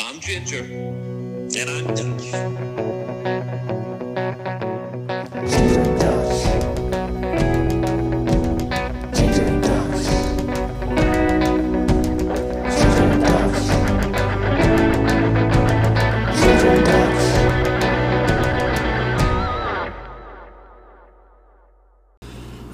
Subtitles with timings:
[0.00, 0.64] I'm Ginger.
[0.64, 2.32] And I'm Dutch.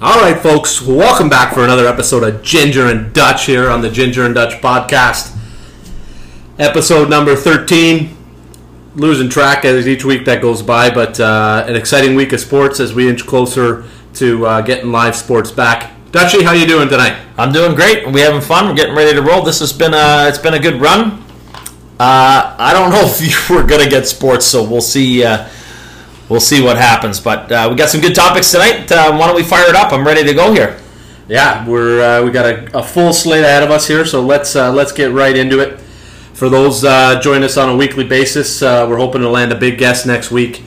[0.01, 3.89] All right, folks, welcome back for another episode of Ginger and Dutch here on the
[3.89, 5.34] Ginger and Dutch podcast.
[6.57, 8.15] Episode number 13.
[8.95, 12.79] Losing track as each week that goes by, but uh, an exciting week of sports
[12.79, 15.91] as we inch closer to uh, getting live sports back.
[16.11, 17.17] Dutchy, how you doing tonight?
[17.37, 18.07] I'm doing great.
[18.09, 18.69] We having fun.
[18.69, 19.41] We're getting ready to roll.
[19.41, 21.21] This has been a it's been a good run.
[21.99, 25.25] Uh, I don't know if we're gonna get sports, so we'll see.
[25.25, 25.49] Uh,
[26.29, 27.19] we'll see what happens.
[27.19, 28.89] But uh, we got some good topics tonight.
[28.89, 29.91] Uh, why don't we fire it up?
[29.91, 30.79] I'm ready to go here.
[31.27, 34.55] Yeah, we're uh, we got a, a full slate ahead of us here, so let's
[34.55, 35.81] uh, let's get right into it.
[36.35, 39.55] For those uh, join us on a weekly basis, uh, we're hoping to land a
[39.55, 40.63] big guest next week.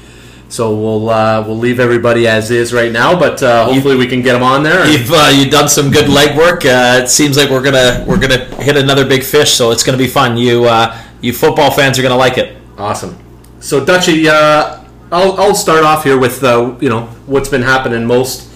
[0.49, 4.23] So we'll uh, we'll leave everybody as is right now, but uh, hopefully we can
[4.23, 4.89] get them on there.
[4.91, 6.65] You've uh, you've done some good legwork.
[6.65, 9.99] Uh, it seems like we're gonna we're gonna hit another big fish, so it's gonna
[9.99, 10.39] be fun.
[10.39, 12.57] You uh, you football fans are gonna like it.
[12.79, 13.19] Awesome.
[13.61, 18.07] So Dutchy, uh, I'll, I'll start off here with uh, you know what's been happening
[18.07, 18.48] most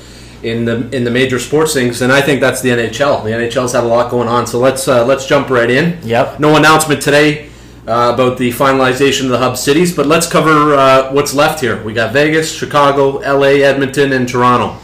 [0.43, 3.25] in the in the major sports things, and I think that's the NHL.
[3.25, 5.99] The NHL's had a lot going on, so let's uh, let's jump right in.
[6.03, 6.41] Yep.
[6.41, 7.49] No announcement today
[7.87, 11.83] uh, about the finalization of the hub cities, but let's cover uh, what's left here.
[11.83, 14.79] We got Vegas, Chicago, LA, Edmonton, and Toronto.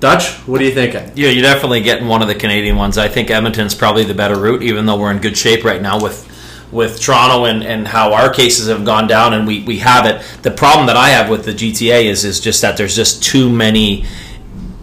[0.00, 1.10] Dutch, what are you thinking?
[1.16, 2.98] Yeah, you're definitely getting one of the Canadian ones.
[2.98, 6.00] I think Edmonton's probably the better route, even though we're in good shape right now
[6.00, 6.26] with
[6.70, 10.22] with Toronto and, and how our cases have gone down and we, we have it.
[10.42, 13.48] The problem that I have with the GTA is is just that there's just too
[13.48, 14.04] many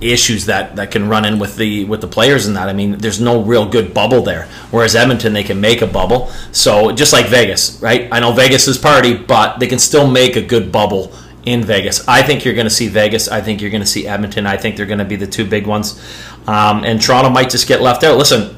[0.01, 2.69] issues that, that can run in with the with the players and that.
[2.69, 4.47] I mean, there's no real good bubble there.
[4.71, 6.27] Whereas Edmonton, they can make a bubble.
[6.51, 8.07] So just like Vegas, right?
[8.11, 11.13] I know Vegas is party, but they can still make a good bubble
[11.45, 12.05] in Vegas.
[12.07, 13.27] I think you're going to see Vegas.
[13.27, 14.45] I think you're going to see Edmonton.
[14.45, 16.01] I think they're going to be the two big ones.
[16.47, 18.17] Um, and Toronto might just get left out.
[18.17, 18.55] Listen,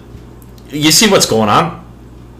[0.70, 1.87] you see what's going on.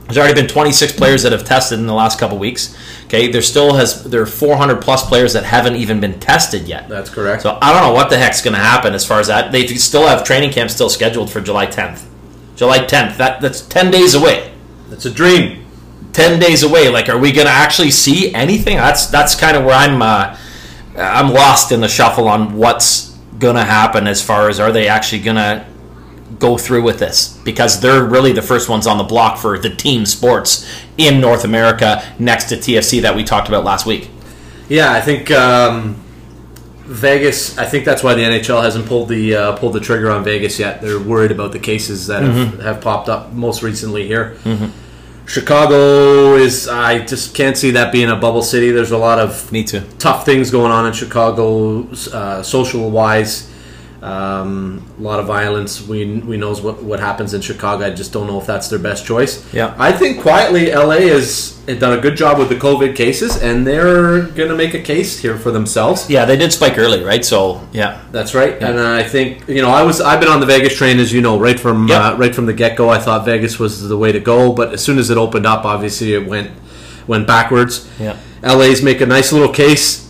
[0.08, 2.78] There's already been 26 players that have tested in the last couple weeks.
[3.06, 6.88] Okay, there still has there are 400 plus players that haven't even been tested yet.
[6.88, 7.42] That's correct.
[7.42, 9.52] So I don't know what the heck's going to happen as far as that.
[9.52, 12.06] They still have training camp still scheduled for July 10th.
[12.56, 13.18] July 10th.
[13.18, 14.54] That that's 10 days away.
[14.90, 15.66] That's a dream.
[16.14, 16.90] 10 days away.
[16.90, 18.78] Like, are we going to actually see anything?
[18.78, 20.38] That's that's kind of where I'm uh,
[20.98, 23.10] I'm lost in the shuffle on what's
[23.40, 25.66] going to happen as far as are they actually going to
[26.40, 29.70] go through with this because they're really the first ones on the block for the
[29.70, 34.10] team sports in North America next to TFC that we talked about last week.
[34.70, 35.96] Yeah, I think um,
[36.86, 37.58] Vegas.
[37.58, 40.60] I think that's why the NHL hasn't pulled the uh, pulled the trigger on Vegas
[40.60, 40.82] yet.
[40.82, 44.38] They're worried about the cases that have, have popped up most recently here.
[45.26, 46.68] Chicago is.
[46.70, 48.72] I just can't see that being a bubble city.
[48.72, 49.82] There's a lot of Me too.
[50.00, 51.84] tough things going on in Chicago,
[52.14, 53.52] uh, social wise.
[54.08, 55.86] Um, a lot of violence.
[55.86, 57.86] We we knows what what happens in Chicago.
[57.86, 59.34] I just don't know if that's their best choice.
[59.54, 59.76] Yeah.
[59.78, 64.22] I think quietly, LA has done a good job with the COVID cases, and they're
[64.22, 66.10] going to make a case here for themselves.
[66.10, 67.26] Yeah, they did spike early, right?
[67.26, 68.02] So, yeah.
[68.14, 71.00] That's right, and I think you know I was I've been on the Vegas train
[71.00, 72.02] as you know right from Yep.
[72.02, 72.90] uh, right from the get go.
[72.90, 75.66] I thought Vegas was the way to go, but as soon as it opened up,
[75.66, 76.52] obviously it went
[77.08, 77.90] went backwards.
[78.00, 78.16] Yeah.
[78.44, 80.07] LA's make a nice little case.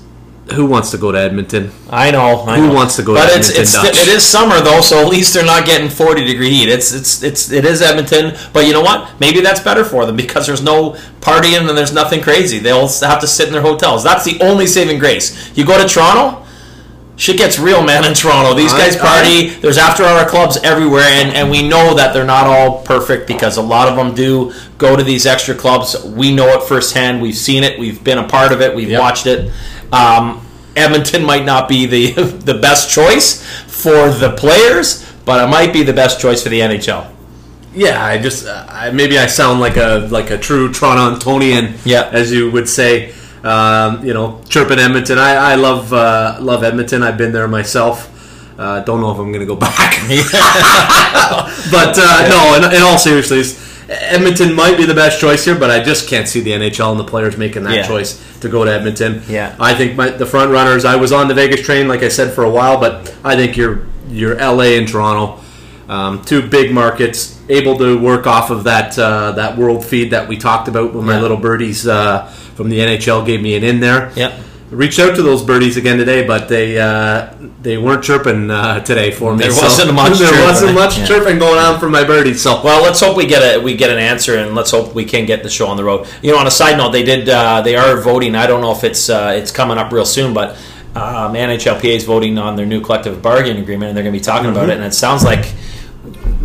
[0.53, 1.71] Who wants to go to Edmonton?
[1.89, 2.41] I know.
[2.43, 2.73] I Who know.
[2.73, 4.07] wants to go But to it's Edmonton, it's Dutch?
[4.07, 6.69] it is summer though, so at least they're not getting forty degree heat.
[6.69, 9.19] It's it's it's it is Edmonton, but you know what?
[9.19, 10.91] Maybe that's better for them because there's no
[11.21, 12.59] partying and there's nothing crazy.
[12.59, 14.03] They'll have to sit in their hotels.
[14.03, 15.51] That's the only saving grace.
[15.57, 16.43] You go to Toronto.
[17.19, 18.53] Shit gets real, man, in Toronto.
[18.53, 19.49] These guys party.
[19.49, 23.57] There's after hour clubs everywhere, and, and we know that they're not all perfect because
[23.57, 25.95] a lot of them do go to these extra clubs.
[26.05, 27.19] We know it firsthand.
[27.23, 27.79] We've seen it.
[27.79, 28.75] We've been a part of it.
[28.75, 28.99] We've Yep.
[29.01, 29.51] watched it.
[29.91, 35.73] Um, Edmonton might not be the the best choice for the players, but it might
[35.73, 37.11] be the best choice for the NHL.
[37.73, 42.09] Yeah, I just uh, I, maybe I sound like a like a true Torontonian, Yeah.
[42.11, 43.13] as you would say.
[43.43, 45.17] Um, you know, chirping Edmonton.
[45.19, 47.03] I, I love uh, love Edmonton.
[47.03, 48.13] I've been there myself.
[48.59, 50.01] Uh, don't know if I'm going to go back,
[51.71, 52.55] but uh, no.
[52.57, 53.55] In, in all seriousness,
[53.89, 56.99] Edmonton might be the best choice here, but I just can't see the NHL and
[56.99, 57.87] the players making that Yeah.
[57.87, 59.23] choice to go to Edmonton.
[59.29, 59.55] Yeah.
[59.59, 60.83] I think my, the front runners.
[60.85, 63.55] I was on the Vegas train, like I said, for a while, but I think
[63.57, 65.39] you're you're LA and Toronto,
[65.89, 70.27] um, two big markets, able to work off of that uh, that world feed that
[70.27, 72.25] we talked about when my little birdies uh,
[72.55, 74.11] from the NHL gave me an in there.
[74.15, 74.33] Yep.
[74.69, 79.11] Reached out to those birdies again today, but they uh, they weren't chirping uh, today
[79.11, 79.43] for me.
[79.43, 80.45] There so wasn't much There chirping.
[80.45, 81.05] wasn't much Yeah.
[81.05, 82.41] chirping going on for my birdies.
[82.41, 85.05] So Well, let's hope we get a we get an answer, and let's hope we
[85.05, 86.07] can get the show on the road.
[86.21, 88.35] You know, on a side note, they did uh, they are voting.
[88.35, 90.57] I don't know if it's uh, it's coming up real soon, but
[90.95, 94.23] um, NHLPA is voting on their new collective bargaining agreement, and they're going to be
[94.23, 94.77] talking about it.
[94.77, 95.45] And it sounds like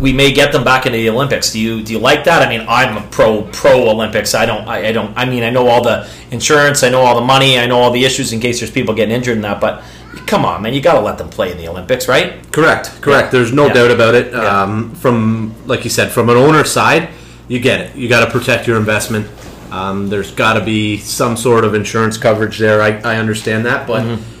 [0.03, 1.53] we may get them back into the Olympics.
[1.53, 2.39] Do you do you like that?
[2.45, 4.33] I mean, I'm a pro pro Olympics.
[4.35, 7.15] I don't I, I don't I mean I know all the insurance, I know all
[7.15, 9.61] the money, I know all the issues in case there's people getting injured and that,
[9.61, 9.81] but
[10.27, 12.29] come on, man, you got to let them play in the Olympics, right?
[12.51, 13.27] correct, correct.
[13.27, 13.31] Yeah.
[13.31, 13.73] There's no Yeah.
[13.73, 14.31] doubt about it.
[14.33, 14.61] Yeah.
[14.63, 17.09] Um, from like you said, from an owner side,
[17.47, 17.95] you get it.
[17.95, 19.25] You got to protect your investment.
[19.71, 22.81] Um, there's got to be some sort of insurance coverage there.
[22.81, 24.32] I, I understand that, but Mm-hmm.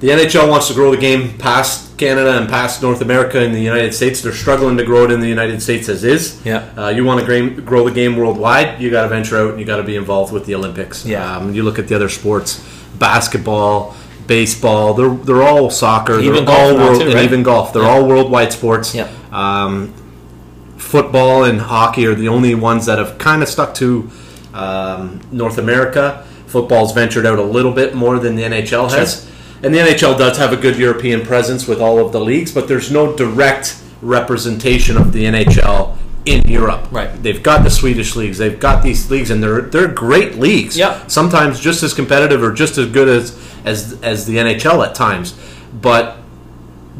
[0.00, 3.60] The NHL wants to grow the game past Canada and past North America and the
[3.60, 4.22] United States.
[4.22, 6.40] They're struggling to grow it in the United States as is.
[6.44, 6.70] Yeah.
[6.76, 9.66] Uh, you want to grow the game worldwide, you got to venture out and you
[9.66, 11.04] got to be involved with the Olympics.
[11.04, 11.36] Yeah.
[11.38, 12.64] Um, you look at the other sports,
[12.98, 13.96] basketball,
[14.28, 14.94] baseball.
[14.94, 16.20] They're they're all soccer.
[16.20, 17.24] Even they're golf all world, too, and right?
[17.24, 17.72] even golf.
[17.72, 17.88] They're Yeah.
[17.88, 18.94] all worldwide sports.
[18.94, 19.08] Yeah.
[19.32, 19.92] Um,
[20.76, 24.10] football and hockey are the only ones that have kind of stuck to
[24.54, 26.24] um, North America.
[26.46, 29.27] Football's ventured out a little bit more than the NHL has.
[29.62, 32.68] And the NHL does have a good European presence with all of the leagues, but
[32.68, 36.88] there's no direct representation of the NHL in Europe.
[36.92, 37.10] Right.
[37.22, 40.76] They've got the Swedish leagues, they've got these leagues, and they're they're great leagues.
[40.76, 41.06] Yeah.
[41.06, 45.38] Sometimes just as competitive or just as good as as as the NHL at times,
[45.72, 46.18] but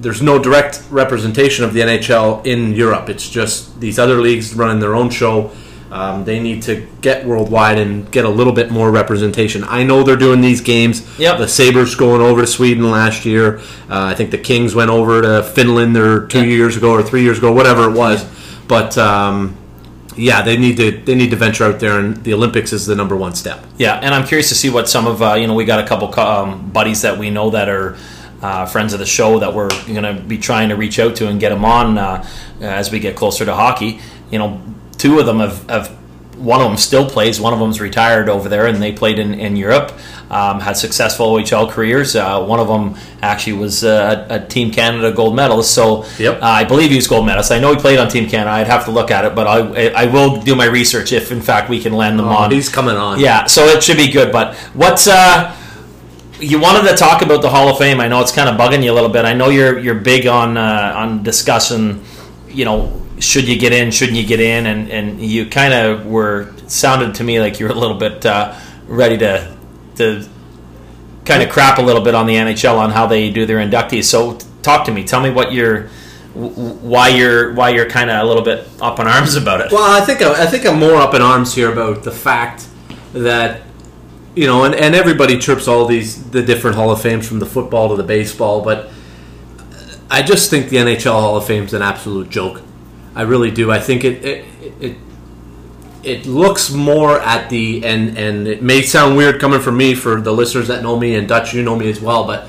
[0.01, 3.09] there's no direct representation of the NHL in Europe.
[3.09, 5.51] It's just these other leagues running their own show.
[5.91, 9.65] Um, they need to get worldwide and get a little bit more representation.
[9.65, 11.03] I know they're doing these games.
[11.19, 11.39] Yep.
[11.39, 13.59] The Sabres going over to Sweden last year.
[13.89, 16.57] Uh, I think the Kings went over to Finland or two Yeah.
[16.57, 18.25] years ago or three years ago, whatever it was.
[18.67, 19.57] But um,
[20.15, 22.95] yeah, they need to they need to venture out there, and the Olympics is the
[22.95, 23.65] number one step.
[23.79, 25.55] Yeah, and I'm curious to see what some of uh, you know.
[25.55, 27.97] We got a couple um, buddies that we know that are
[28.43, 31.29] uh, friends of the show that we're going to be trying to reach out to
[31.29, 32.27] and get them on uh,
[32.61, 34.01] as we get closer to hockey.
[34.31, 34.61] You know,
[34.99, 35.69] two of them have.
[35.69, 35.99] have
[36.37, 37.41] one of them still plays.
[37.41, 39.91] One of them's retired over there, and they played in, in Europe.
[40.31, 42.15] Um, had successful OHL careers.
[42.15, 45.75] Uh, one of them actually was uh, a, Team Canada gold medalist.
[45.75, 46.41] So Yep.
[46.41, 47.51] uh, I believe he was gold medalist.
[47.51, 48.51] I know he played on Team Canada.
[48.51, 51.41] I'd have to look at it, but I I will do my research if in
[51.41, 52.53] fact we can land them on.
[52.53, 53.19] Oh, He's coming on.
[53.19, 54.31] Yeah, so it should be good.
[54.31, 55.57] But what's uh,
[56.39, 57.99] you wanted to talk about the Hall of Fame?
[57.99, 59.25] I know it's kind of bugging you a little bit.
[59.25, 62.05] I know you're you're big on uh, on discussing,
[62.49, 66.07] you know, should you get in, shouldn't you get in, and and you kind of
[66.07, 68.55] were sounded to me like you were a little bit uh,
[68.87, 69.57] ready to
[69.97, 70.29] to
[71.25, 74.05] kind of crap a little bit on the NHL on how they do their inductees.
[74.05, 75.05] So talk to me.
[75.05, 75.51] Tell me what
[76.39, 79.73] w- why you're why you're kind of a little bit up in arms about it.
[79.73, 82.67] Well, I think I, think I'm more up in arms here about the fact
[83.13, 83.63] that
[84.35, 87.47] you know, and, and everybody trips all these the different Hall of Fames from the
[87.47, 88.91] football to the baseball, but
[90.11, 92.63] I just think the NHL Hall of Fame's an absolute joke.
[93.19, 93.73] I really do.
[93.73, 94.45] I think it it
[94.81, 94.97] it,
[96.05, 100.21] it looks more at the and and it may sound weird coming from me for
[100.21, 102.47] the listeners that know me and Dutch, you know me as well, but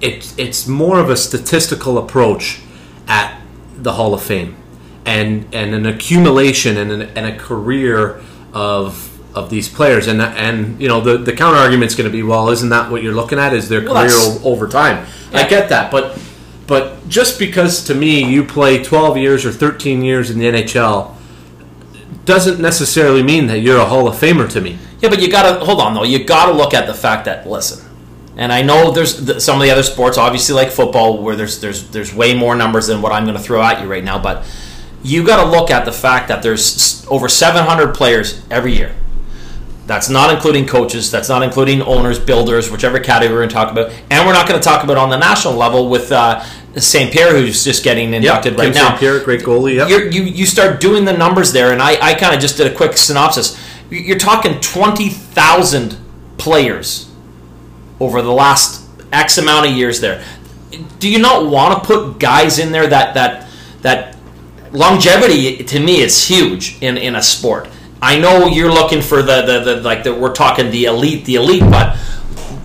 [0.00, 2.60] it's it's more of a statistical approach
[3.06, 3.38] at
[3.76, 4.56] the Hall of Fame
[5.04, 8.22] and and an accumulation and, an, and a career
[8.54, 10.06] of of these players.
[10.06, 13.02] And and you know the the counter argument's going to be well isn't that what
[13.02, 13.52] you're looking at?
[13.52, 15.06] Is their Well, career over time?
[15.34, 16.18] I get that but
[16.66, 21.14] but just because to me you play 12 years or 13 years in the NHL
[22.24, 25.64] doesn't necessarily mean that you're a Hall of Famer to me Yeah, but you gotta
[25.64, 26.04] hold on though.
[26.04, 27.86] You gotta look at the fact that listen,
[28.36, 31.60] and I know there's th- some of the other sports, obviously like football, where there's
[31.60, 34.18] there's there's way more numbers than what I'm going to throw at you right now.
[34.18, 34.44] But
[35.02, 38.94] you got to look at the fact that there's over 700 players every year.
[39.86, 41.10] That's not including coaches.
[41.10, 43.92] That's not including owners, builders, whichever category we're going to talk about.
[44.10, 46.44] And we're not going to talk about on the national level with uh,
[46.76, 47.12] St.
[47.12, 49.00] Pierre, who's just getting inducted right Kim now St.
[49.00, 49.88] Pierre, great goalie yep.
[49.88, 52.70] you're, you you start doing the numbers there, and I, I kind of just did
[52.70, 53.58] a quick synopsis.
[53.88, 55.96] You're talking twenty thousand
[56.36, 57.10] players
[58.00, 60.24] over the last X amount of years there.
[60.98, 63.48] Do you not want to put guys in there that that
[63.82, 64.16] that
[64.72, 67.68] longevity to me is huge in, in a sport.
[68.02, 71.36] I know you're looking for the, the, the like the, we're talking the elite, the
[71.36, 71.96] elite, but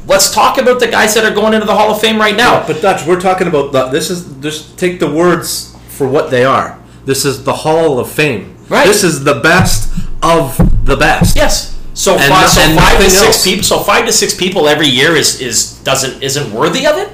[0.08, 2.66] let's talk about the guys that are going into the Hall of Fame right now.
[2.68, 6.44] But Dutch, we're talking about the, this is just take the words for what they
[6.44, 6.80] are.
[7.06, 8.56] This is the Hall of Fame.
[8.70, 8.86] Right.
[8.86, 11.36] This is the best of the best.
[11.36, 11.78] Yes.
[11.94, 13.44] So, And five, no- so five to six else.
[13.44, 13.64] people.
[13.64, 17.10] So five to six people every year is is doesn't isn't worthy of it.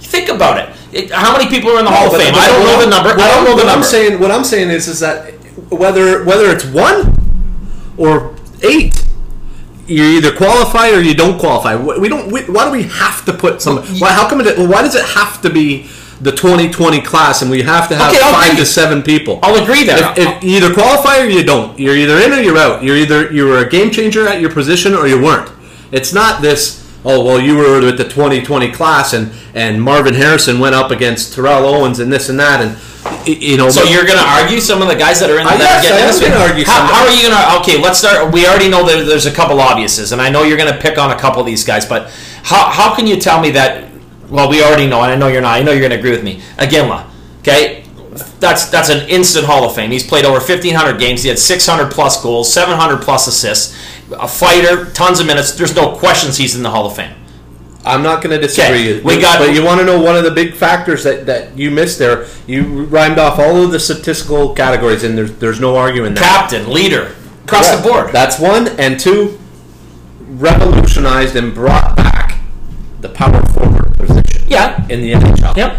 [0.00, 0.74] Think about it.
[0.92, 2.34] It- how many people are in the Hall of Fame?
[2.34, 3.10] I don't know the number.
[3.10, 3.78] what I don't know the what number.
[3.78, 5.32] I'm saying, what I'm saying is, is that
[5.70, 7.14] whether whether it's one
[8.02, 9.06] or eight,
[9.86, 11.76] you either qualify or you don't qualify.
[11.76, 12.32] We don't.
[12.32, 13.78] We, why do we have to put some?
[13.98, 14.12] Why?
[14.12, 14.40] How come?
[14.40, 15.88] It, why does it have to be
[16.20, 19.38] the 2020 class and we have to have Okay, five to seven people?
[19.42, 20.12] I'll agree there.
[20.12, 22.82] If, if you either qualify or you don't, you're either in or you're out.
[22.82, 25.50] You're either you were a game changer at your position or you weren't.
[25.92, 26.80] It's not this.
[27.04, 31.34] Oh well, you were with the 2020 class and and Marvin Harrison went up against
[31.34, 32.76] Terrell Owens and this and that and
[33.26, 33.70] you know.
[33.70, 35.98] So you're going to argue some of the guys that are in that yes, getting
[35.98, 36.28] I am this way?
[36.28, 37.60] gonna argue how, some how are you going to?
[37.60, 38.32] Okay, let's start.
[38.32, 40.98] We already know that there's a couple obviouses, and I know you're going to pick
[40.98, 41.86] on a couple of these guys.
[41.86, 42.10] But
[42.42, 43.90] how, how can you tell me that?
[44.28, 45.54] Well, we already know, and I know you're not.
[45.54, 46.40] I know you're going to agree with me.
[46.56, 47.06] Iginla,
[47.40, 47.84] okay,
[48.40, 49.90] that's that's an instant Hall of Fame.
[49.90, 51.22] He's played over 1,500 games.
[51.22, 53.76] He had 600 plus goals, 700 plus assists.
[54.18, 55.52] A fighter, tons of minutes.
[55.52, 57.14] There's no questions he's in the Hall of Fame.
[57.84, 58.94] I'm not going to disagree.
[58.96, 61.58] Okay, we got- but you want to know one of the big factors that, that
[61.58, 62.26] you missed there.
[62.46, 66.22] You rhymed off all of the statistical categories, and there's there's no arguing that.
[66.22, 67.82] Captain, leader, across Correct.
[67.82, 68.12] the board.
[68.12, 69.38] That's one, and two,
[70.28, 72.38] revolutionized and brought back
[73.00, 74.44] the power forward position.
[74.48, 74.86] Yeah.
[74.88, 75.56] in the NHL.
[75.56, 75.78] Yep.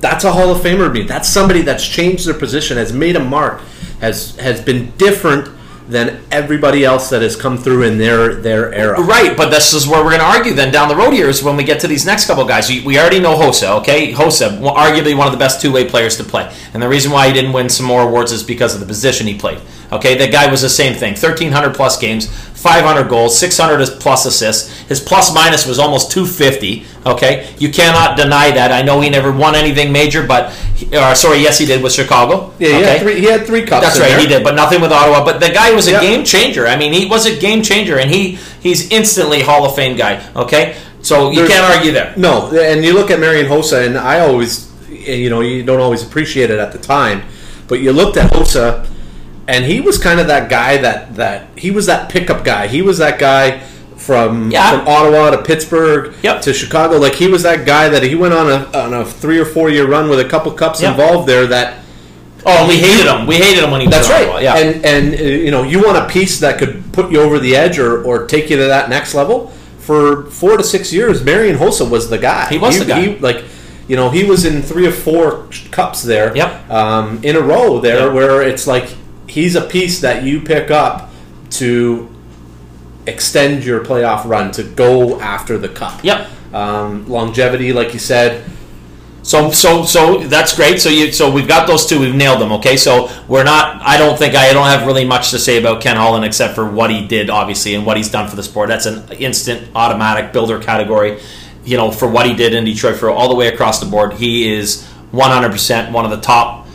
[0.00, 1.02] That's a Hall of Famer to me.
[1.02, 3.60] That's somebody that's changed their position, has made a mark,
[4.00, 5.48] has has been different
[5.92, 9.00] than everybody else that has come through in their their era.
[9.00, 11.42] Right, but this is where we're going to argue then down the road here is
[11.42, 12.68] when we get to these next couple guys.
[12.68, 14.12] We, already know Hossa, okay?
[14.12, 16.52] Hossa, arguably one of the best two way players to play.
[16.74, 19.26] And the reason why he didn't win some more awards is because of the position
[19.26, 19.60] he played.
[19.92, 22.26] Okay, that guy was the same thing 1,300 plus games,
[22.62, 24.70] 500 goals, 600 plus assists.
[24.82, 26.84] His plus minus was almost 250.
[27.04, 28.70] Okay, you cannot deny that.
[28.70, 30.52] I know he never won anything major, but,
[30.92, 32.54] or, sorry, yes, he did with Chicago.
[32.60, 32.84] Yeah, he, okay?
[32.84, 33.84] had three, he had three cups.
[33.86, 34.20] That's right, there.
[34.20, 35.24] he did, but nothing with Ottawa.
[35.24, 36.00] But the guy was a Yep.
[36.02, 36.68] game changer.
[36.68, 40.22] I mean, he was a game changer, and he he's instantly Hall of Fame guy.
[40.36, 42.12] Okay, so you There's- can't argue there.
[42.16, 46.04] No, and you look at Marian Hossa, and I always, you know, you don't always
[46.04, 47.22] appreciate it at the time,
[47.66, 48.86] but you looked at Hossa,
[49.48, 52.66] and he was kind of that guy that that he was that pickup guy.
[52.68, 53.60] He was that guy
[53.96, 54.70] from Yeah.
[54.78, 56.42] from Ottawa to Pittsburgh Yep.
[56.42, 56.98] to Chicago.
[56.98, 59.70] Like he was that guy that he went on a on a three or four
[59.70, 60.92] year run with a couple cups Yep.
[60.92, 61.46] involved there.
[61.46, 61.74] That
[62.44, 63.26] Oh, we hated him.
[63.28, 64.22] We hated him when he that's right.
[64.26, 64.38] Ottawa.
[64.40, 67.38] Yeah, And and uh, you know, you want a piece that could put you over
[67.38, 69.52] the edge or, or take you to that next level.
[69.78, 72.46] For four to six years, Marian Hossa was the guy.
[72.50, 73.00] He was the guy.
[73.00, 73.44] He, like,
[73.88, 76.36] you know, he was in three or four cups there.
[76.36, 76.68] Yep.
[76.70, 78.12] Um, in a row there, Yep.
[78.12, 78.88] where it's like
[79.32, 81.10] he's a piece that you pick up
[81.48, 82.08] to
[83.06, 86.04] extend your playoff run to go after the cup.
[86.04, 86.28] Yep.
[86.52, 88.44] Um, longevity, like you said.
[89.22, 90.80] So so so that's great.
[90.80, 91.98] So you so we've got those two.
[91.98, 92.52] We've nailed them.
[92.52, 92.76] Okay.
[92.76, 93.80] So we're not.
[93.80, 96.70] I don't think I don't have really much to say about Ken Holland except for
[96.70, 98.68] what he did, obviously, and what he's done for the sport.
[98.68, 101.20] That's an instant, automatic builder category.
[101.64, 104.14] You know, for what he did in Detroit, for all the way across the board,
[104.14, 106.66] he is 100% one of the top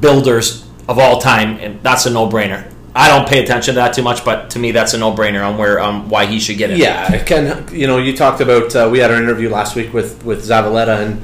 [0.00, 2.70] builders of all time, and that's a no-brainer.
[2.96, 5.58] I don't pay attention to that too much, but to me, that's a no-brainer on
[5.58, 6.78] where um, why he should get it.
[6.78, 7.66] Yeah, Ken.
[7.72, 8.74] You know, you talked about.
[8.74, 11.22] Uh, we had our interview last week with with Zavaleta, and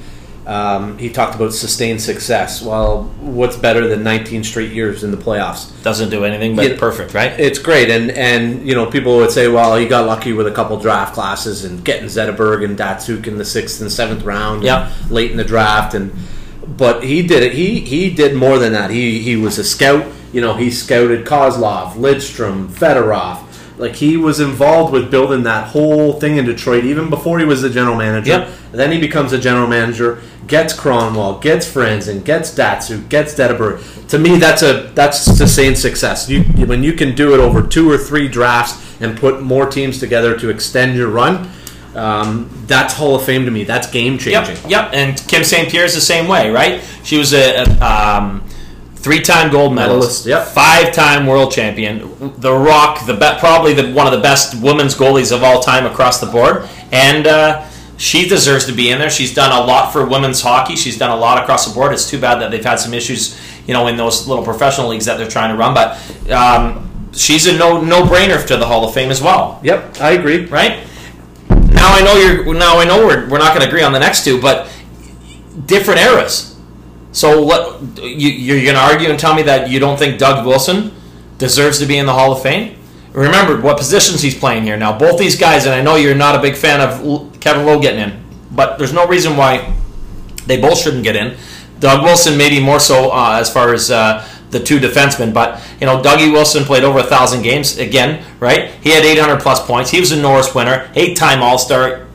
[0.49, 2.61] um, he talked about sustained success.
[2.61, 5.71] Well, what's better than 19 straight years in the playoffs?
[5.85, 6.77] doesn't do anything but Yeah.
[6.77, 7.39] perfect, right?
[7.39, 10.51] It's great, and and you know, people would say, well, he got lucky with a
[10.53, 14.91] couple draft classes and getting Zetterberg and Datsyuk in the sixth and seventh round, Yeah.
[15.09, 16.11] late in the draft, and
[16.77, 17.55] but he did it.
[17.55, 18.91] He he did more than that.
[18.91, 20.07] He he was a scout.
[20.33, 23.47] You know, he scouted Kozlov, Lidstrom, Fedorov.
[23.81, 27.63] Like he was involved with building that whole thing in Detroit even before he was
[27.63, 28.31] the general manager.
[28.31, 28.51] Yep.
[28.73, 34.09] Then he becomes a general manager, gets Kronwall, gets Franzen, gets Datsu, gets Detterberg.
[34.09, 36.29] To me, that's a that's sustained success.
[36.29, 39.99] You when you can do it over two or three drafts and put more teams
[39.99, 41.51] together to extend your run.
[41.95, 43.65] Um, that's Hall of Fame to me.
[43.65, 44.57] That's game changing.
[44.57, 44.91] Yep, yep.
[44.93, 45.69] And Kim St.
[45.69, 46.83] Pierre is the same way, right?
[47.03, 48.45] She was a, a um,
[48.95, 50.55] three-time gold medalist, Medalist, yep.
[50.55, 51.99] five-time world champion,
[52.39, 55.85] the Rock, the be- probably the, one of the best women's goalies of all time
[55.87, 57.67] across the board, and uh,
[57.97, 59.11] she deserves to be in there.
[59.11, 60.77] She's done a lot for women's hockey.
[60.77, 61.93] She's done a lot across the board.
[61.93, 65.07] It's too bad that they've had some issues, you know, in those little professional leagues
[65.07, 66.31] that they're trying to run, but.
[66.31, 70.13] Um, She's a no no brainer to the Hall of Fame as well Yep, I
[70.13, 70.47] agree.
[70.47, 70.87] right?
[71.81, 72.55] Now I know you're.
[72.55, 74.71] Now I know we're, we're not going to agree on the next two, but
[75.65, 76.59] different eras.
[77.13, 80.47] So what you, you're going to argue and tell me that you don't think Doug
[80.47, 80.93] Wilson
[81.39, 82.79] deserves to be in the Hall of Fame?
[83.13, 84.97] Remember what positions he's playing here now.
[84.97, 88.01] Both these guys, and I know you're not a big fan of Kevin Lowe getting
[88.01, 89.75] in, but there's no reason why
[90.47, 91.37] they both shouldn't get in.
[91.81, 95.87] Doug Wilson maybe more so uh, as far as uh, the two defensemen, but you
[95.87, 98.71] know Dougie Wilson played over a thousand games again, right?
[98.83, 99.91] He had 800 plus points.
[99.91, 102.07] He was a Norris winner, eight-time All Star.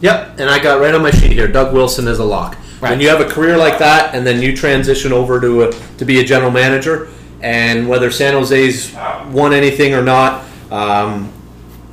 [0.00, 1.48] Yep, and I got right on my sheet here.
[1.48, 2.56] Doug Wilson is a lock.
[2.80, 2.90] Right.
[2.90, 6.04] When you have a career like that, and then you transition over to a, to
[6.04, 7.08] be a general manager,
[7.40, 8.94] and whether San Jose's
[9.32, 11.32] won anything or not, um,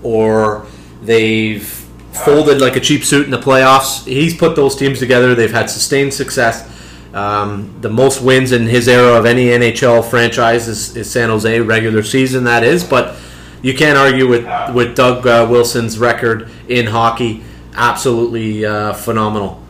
[0.03, 0.67] or
[1.01, 1.65] they've
[2.11, 4.05] folded like a cheap suit in the playoffs.
[4.05, 5.35] He's put those teams together.
[5.35, 6.69] They've had sustained success.
[7.13, 11.59] Um, the most wins in his era of any NHL franchise is, is San Jose
[11.59, 12.43] regular season.
[12.45, 13.15] That is, but
[13.61, 17.43] you can't argue with with Doug uh, Wilson's record in hockey.
[17.75, 19.63] Absolutely uh, phenomenal.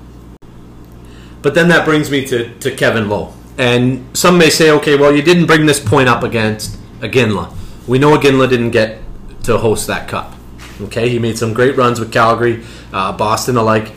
[1.43, 3.33] But then that brings me to, to Kevin Lowe.
[3.57, 7.53] And some may say, okay, well, you didn't bring this point up against Iginla.
[7.85, 8.99] We know Iginla didn't get
[9.43, 10.33] to host that cup.
[10.81, 13.91] Okay, he made some great runs with Calgary, uh, Boston alike.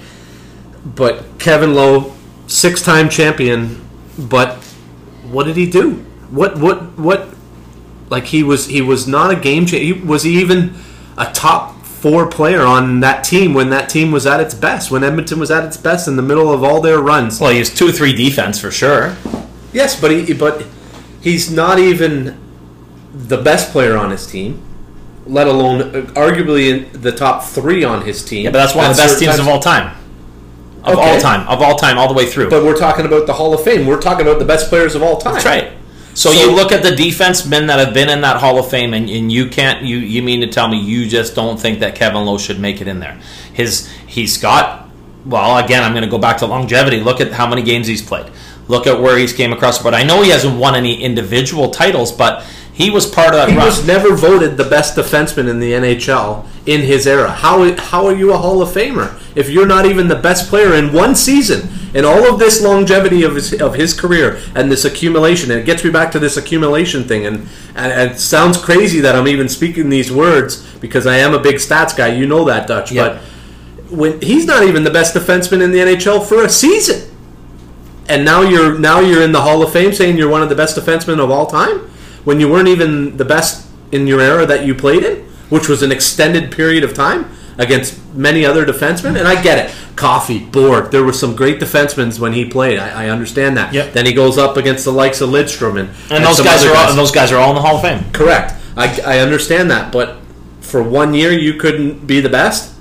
[0.85, 2.16] But Kevin Lowe,
[2.47, 3.85] six-time champion,
[4.19, 4.57] but
[5.31, 6.05] what did he do?
[6.31, 7.29] What what what?
[8.09, 10.05] Like he was he was not a game changer.
[10.05, 10.75] Was he even
[11.19, 14.91] a top four player on that team when that team was at its best?
[14.91, 17.41] When Edmonton was at its best in the middle of all their runs?
[17.41, 19.17] Well, he was two three defense for sure.
[19.73, 20.65] Yes, but he but
[21.21, 22.39] he's not even
[23.13, 24.63] the best player on his team,
[25.27, 28.45] let alone uh, arguably in the top three on his team.
[28.45, 29.97] Yeah, but that's one of the best teams of all time.
[30.87, 31.11] Of Okay.
[31.15, 32.49] all time, of all time, all the way through.
[32.49, 33.87] But we're talking about the Hall of Fame.
[33.87, 35.35] We're talking about the best players of all time.
[35.35, 35.73] That's right.
[36.15, 38.95] So, So- you look at the defensemen that have been in that Hall of Fame,
[38.95, 41.95] and, and you can't you you mean to tell me you just don't think that
[41.95, 43.19] Kevin Lowe should make it in there?
[43.53, 44.89] His he's got
[45.27, 47.01] well again I'm going to go back to longevity.
[47.01, 48.27] Look at how many games he's played.
[48.69, 49.79] Look at where he's came across.
[49.83, 52.45] But I know he hasn't won any individual titles, but
[52.77, 53.65] he was part of that He run.
[53.65, 57.31] was never voted the best defenseman in the NHL in his era.
[57.31, 60.75] How how are you a Hall of Famer if you're not even the best player
[60.75, 64.85] in one season in all of this longevity of his of his career and this
[64.85, 65.51] accumulation?
[65.51, 67.25] And it gets me back to this accumulation thing.
[67.25, 71.33] And, and, and it sounds crazy that I'm even speaking these words because I am
[71.33, 72.09] a big stats guy.
[72.09, 72.93] You know that, Dutch.
[72.93, 73.09] Yeah.
[73.09, 73.23] But
[73.91, 77.09] when he's not even the best defenseman in the NHL for a season,
[78.07, 80.55] and now you're now you're in the Hall of Fame saying you're one of the
[80.57, 81.89] best defensemen of all time
[82.27, 85.83] when you weren't even the best in your era that you played in, which was
[85.83, 89.17] an extended period of time against many other defensemen.
[89.17, 90.91] And I get it, Coffey, Bourque.
[90.91, 92.81] There were some great defensemen when he played.
[92.81, 93.73] I, I understand that.
[93.73, 93.93] Yep.
[93.93, 96.91] Then he goes up against the likes of Lidstrom and, and those guys are all,
[96.91, 98.05] and those guys are all in the Hall of Fame.
[98.13, 98.55] correct.
[98.77, 100.19] I, I understand that, but
[100.61, 102.75] for one year you couldn't be the best.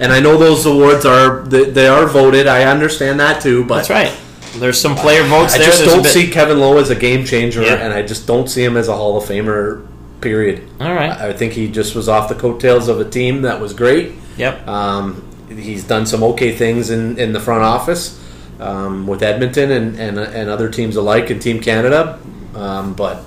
[0.00, 2.46] And I know those awards are they, they are voted.
[2.48, 4.20] I understand that too, but That's right.
[4.58, 5.66] There's some player votes I there.
[5.66, 7.74] I just There's don't see Kevin Lowe as a game changer, Yeah.
[7.74, 9.86] and I just don't see him as a Hall of Famer.
[10.20, 10.62] Period.
[10.80, 11.10] All right.
[11.10, 14.12] I I think he just was off the coattails of a team that was great.
[14.38, 14.66] Yep.
[14.66, 18.18] Um, he's done some okay things in, in the front office
[18.58, 22.18] um, with Edmonton and, and and other teams alike and Team Canada,
[22.54, 23.22] um, but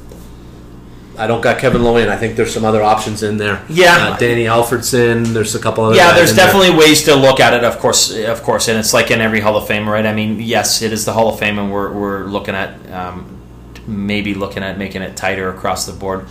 [1.18, 2.10] I don't got Kevin Lowe in.
[2.10, 3.64] I think there's some other options in there.
[3.70, 4.10] Yeah.
[4.10, 5.28] uh, Danny Alfredsson.
[5.28, 5.96] There's a couple other.
[5.96, 6.46] Yeah, there's in there.
[6.46, 7.64] definitely ways to look at it.
[7.64, 10.06] Of course, of course, and it's like in every Hall of Fame, right?
[10.06, 13.40] I mean, yes, it is the Hall of Fame, and we're we're looking at um,
[13.88, 16.28] maybe looking at making it tighter across the board.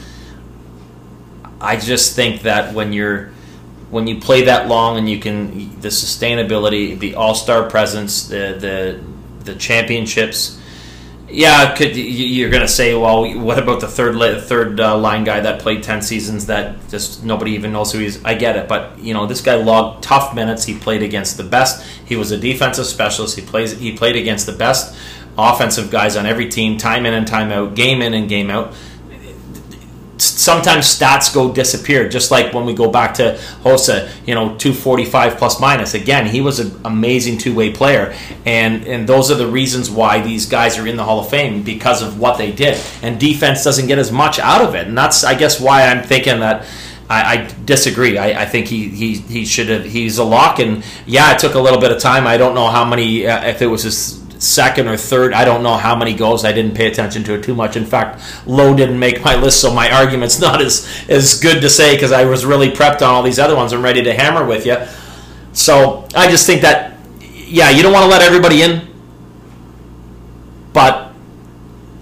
[1.60, 3.32] I just think that when you're
[3.90, 8.56] when you play that long and you can the sustainability, the All Star presence, the
[8.58, 9.04] the
[9.44, 10.60] the championships.
[11.28, 15.24] Yeah, could you- you're going to say, well, what about the third third uh, line
[15.24, 18.20] guy that played ten seasons that just nobody even knows who he is?
[18.24, 20.64] I get it, but you know this guy logged tough minutes.
[20.64, 21.84] He played against the best.
[22.04, 23.36] He was a defensive specialist.
[23.36, 23.72] He plays.
[23.78, 24.94] He played against the best
[25.36, 28.72] offensive guys on every team, time in and time out, game in and game out
[30.18, 35.36] sometimes stats go disappear just like when we go back to Hossa you know 245
[35.36, 39.90] plus minus again he was an amazing two-way player and and those are the reasons
[39.90, 43.20] why these guys are in the Hall of Fame because of what they did and
[43.20, 46.40] defense doesn't get as much out of it and that's I guess why I'm thinking
[46.40, 46.66] that
[47.08, 48.18] I, I disagree.
[48.18, 49.84] I, I think he, he, he should have.
[49.84, 52.26] He's a lock, and yeah, it took a little bit of time.
[52.26, 53.26] I don't know how many.
[53.26, 56.44] Uh, if it was his second or third, I don't know how many goals.
[56.44, 57.76] I didn't pay attention to it too much.
[57.76, 61.70] In fact, Lowe didn't make my list, so my argument's not as as good to
[61.70, 63.72] say because I was really prepped on all these other ones.
[63.72, 64.76] I'm ready to hammer with you.
[65.52, 66.98] So I just think that
[67.46, 68.88] yeah, you don't want to let everybody in,
[70.72, 71.12] but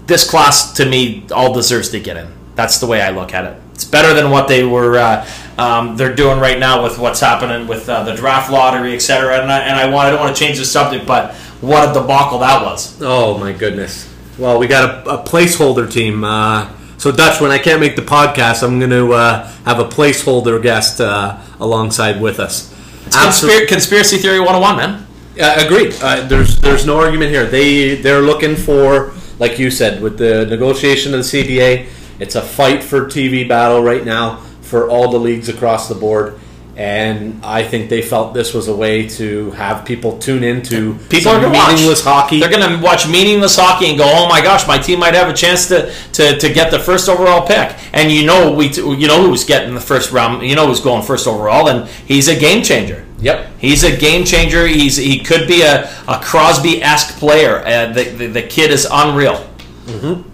[0.07, 2.33] this class to me all deserves to get in.
[2.55, 3.61] That's the way I look at it.
[3.73, 7.67] It's better than what they were uh, um, they're doing right now with what's happening
[7.67, 9.41] with uh, the draft lottery, et cetera.
[9.41, 11.93] And I, and I want I don't want to change the subject, but what a
[11.93, 13.01] debacle that was.
[13.01, 14.11] Oh my goodness.
[14.37, 16.23] Well, we got a, a placeholder team.
[16.23, 19.85] Uh, so Dutch, when I can't make the podcast, I'm going to uh, have a
[19.85, 22.73] placeholder guest uh, alongside with us.
[23.09, 25.07] Conspir- conspiracy theory 101, man.
[25.39, 25.93] Uh, agreed.
[26.01, 27.45] Uh, there's there's no argument here.
[27.45, 31.87] They they're looking for, like you said, with the negotiation of the CBA,
[32.19, 36.39] it's a fight for TV battle right now for all the leagues across the board,
[36.77, 41.31] And I think they felt this was a way to have people tune into People
[41.31, 42.23] are going to meaningless watch.
[42.23, 42.39] hockey.
[42.41, 45.29] They're going to watch meaningless hockey and go, "Oh my gosh, my team might have
[45.29, 49.07] a chance to, to, to get the first overall pick." And you know, we you
[49.07, 50.45] know who's getting the first round.
[50.45, 53.05] You know who's going first overall, and he's a game changer.
[53.19, 53.47] Yep.
[53.57, 54.67] He's a game changer.
[54.67, 57.65] He's he could be a, a Crosby esque player.
[57.65, 59.47] Uh, the, the the kid is unreal.
[59.85, 60.29] Mm-hmm.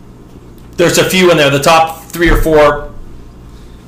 [0.76, 1.52] There's a few in there.
[1.52, 2.91] The top three or four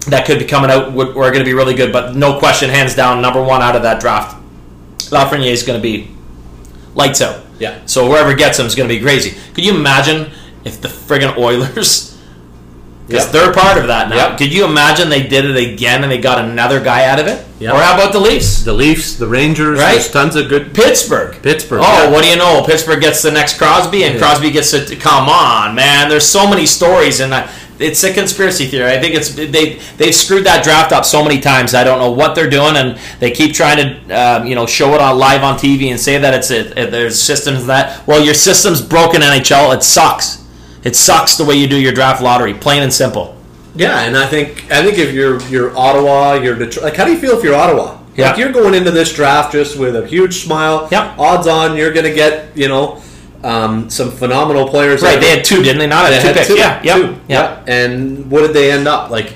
[0.05, 2.95] that could be coming out are going to be really good, but no question, hands
[2.95, 4.41] down, number one out of that draft,
[5.09, 6.11] Lafreniere is going to be
[6.95, 7.43] lights out.
[7.59, 7.85] Yeah.
[7.85, 9.37] So whoever gets him is going to be crazy.
[9.53, 10.31] Could you imagine
[10.65, 12.12] if the friggin' Oilers?
[13.07, 13.31] Because Yep.
[13.33, 14.15] they're part of that now.
[14.15, 14.37] Yep.
[14.37, 17.43] Could you imagine they did it again and they got another guy out of it?
[17.59, 17.73] Yep.
[17.73, 18.63] Or how about the Leafs?
[18.63, 19.91] the Leafs, the Rangers, Right.
[19.93, 21.35] there's tons of good Pittsburgh.
[21.41, 21.81] Pittsburgh.
[21.83, 22.09] Oh, yeah.
[22.09, 22.63] what do you know?
[22.65, 24.19] Pittsburgh gets the next Crosby, and Yeah.
[24.21, 26.07] Crosby gets to come on, man.
[26.07, 28.91] There's so many stories, and I, it's a conspiracy theory.
[28.93, 31.75] I think it's they they've screwed that draft up so many times.
[31.75, 34.93] I don't know what they're doing, and they keep trying to um, you know show
[34.95, 38.33] it on live on TV and say that it's a, there's systems that well your
[38.35, 39.73] system's broken NHL.
[39.75, 40.37] It sucks.
[40.83, 43.37] It sucks the way you do your draft lottery, plain and simple.
[43.75, 46.83] Yeah, and I think I think if you're you're Ottawa, you're Detroit.
[46.83, 47.99] Like, how do you feel if you're Ottawa?
[48.15, 48.29] Yeah.
[48.29, 50.87] Like you're going into this draft just with a huge smile.
[50.91, 51.15] Yeah.
[51.17, 53.01] Odds on you're going to get you know
[53.43, 55.01] um, some phenomenal players.
[55.01, 55.19] Right?
[55.19, 55.87] They had two, didn't they?
[55.87, 56.47] Not they had two had picks.
[56.47, 57.19] two, yeah, yep, two.
[57.27, 57.63] yeah.
[57.67, 59.33] And what did they end up like?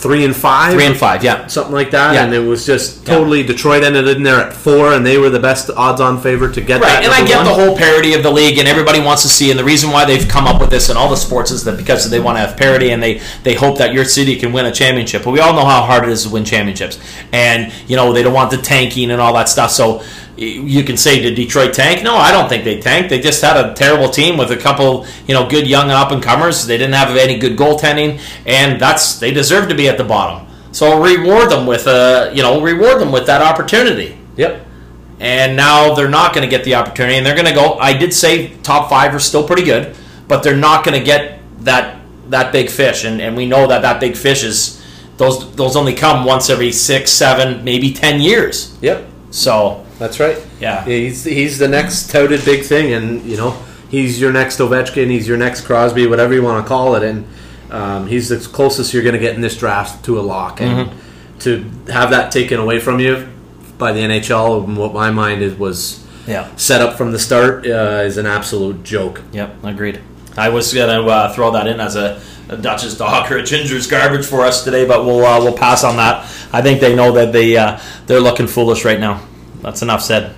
[0.00, 0.74] Three and five.
[0.74, 1.24] Three and five.
[1.24, 1.48] Yeah.
[1.48, 2.22] Something like that, Yeah.
[2.22, 5.40] and it was just totally Detroit ended in there at four, and they were the
[5.40, 7.04] best odds-on favorite to get Right, that.
[7.04, 7.46] and I get one.
[7.46, 9.50] the whole parity of the league, and everybody wants to see.
[9.50, 11.76] And the reason why they've come up with this in all the sports is that
[11.76, 14.66] because they want to have parity, and they they hope that your city can win
[14.66, 15.24] a championship.
[15.24, 16.98] But we all know how hard it is to win championships,
[17.32, 19.72] and you know they don't want the tanking and all that stuff.
[19.72, 20.00] So
[20.38, 22.02] you can say, did Detroit tank?
[22.02, 23.10] No, I don't think they tanked.
[23.10, 26.22] They just had a terrible team with a couple, you know, good young up and
[26.22, 26.66] comers.
[26.66, 30.46] They didn't have any good goaltending, and that's they deserve to be at the bottom.
[30.72, 34.64] So reward them with a, you know, reward them with that opportunity Yep.
[35.18, 37.92] and now they're not going to get the opportunity and they're going to go i
[37.92, 39.96] did say top five are still pretty good
[40.28, 41.98] but they're not going to get that
[42.28, 44.80] that big fish and, and we know that that big fish is
[45.16, 49.04] those those only come once every six seven maybe ten years Yep.
[49.30, 50.38] so That's right.
[50.60, 50.84] Yeah.
[50.84, 55.26] he's he's the next touted big thing, and you know he's your next Ovechkin, he's
[55.26, 57.26] your next Crosby, whatever you want to call it, and
[57.70, 60.88] um, he's the closest you're going to get in this draft to a lock, and
[60.90, 61.38] Mm-hmm.
[61.40, 63.28] to have that taken away from you
[63.76, 67.66] by the NHL, in what my mind is was yeah set up from the start
[67.66, 69.22] uh, is an absolute joke.
[69.32, 69.98] yep agreed
[70.36, 73.42] i was going to uh, throw that in as a, a dutch's dog or a
[73.42, 76.94] ginger's garbage for us today but we'll uh, we'll pass on that i think they
[76.94, 79.22] know that they uh, they're looking foolish right now
[79.60, 80.34] that's enough said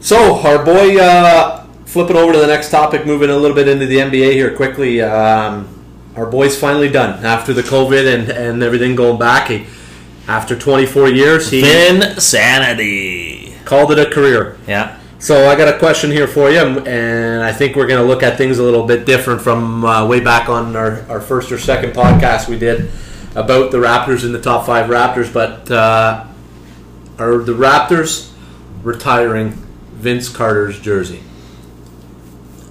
[0.00, 3.86] So our boy, uh, flipping over to the next topic, moving a little bit into
[3.86, 5.02] the NBA here quickly.
[5.02, 5.68] Um,
[6.16, 9.48] our boy's finally done after the COVID and, and everything going back.
[9.48, 9.66] He,
[10.28, 14.56] after 24 years, he insanity called it a career.
[14.66, 18.06] yeah So I got a question here for you, and I think we're going to
[18.06, 21.52] look at things a little bit different from uh, way back on our, our first
[21.52, 22.90] or second podcast we did
[23.34, 25.32] about the Raptors and the top five Raptors.
[25.32, 26.26] But uh,
[27.18, 28.31] are the Raptors
[28.82, 29.50] retiring
[29.94, 31.22] Vince Carter's jersey?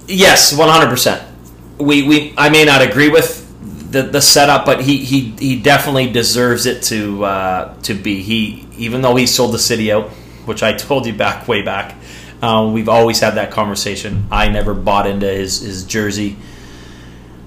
[0.06, 1.22] Yes, one hundred percent.
[1.78, 3.40] We we I may not agree with
[3.92, 8.22] the, the setup, but he, he he definitely deserves it to uh, to be.
[8.22, 10.10] He even though he sold the city out,
[10.44, 11.96] which I told you back way back.
[12.42, 14.26] Um, we've always had that conversation.
[14.30, 16.36] I never bought into his, his jersey.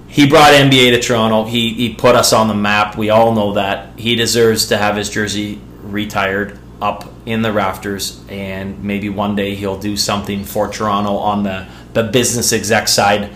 [0.08, 1.43] He brought NBA to Toronto.
[1.43, 2.97] He, he put us on the map.
[2.97, 3.99] We all know that.
[3.99, 9.55] He deserves to have his jersey retired up in the rafters, and maybe one day
[9.55, 13.31] he'll do something for Toronto on the, the business exec side.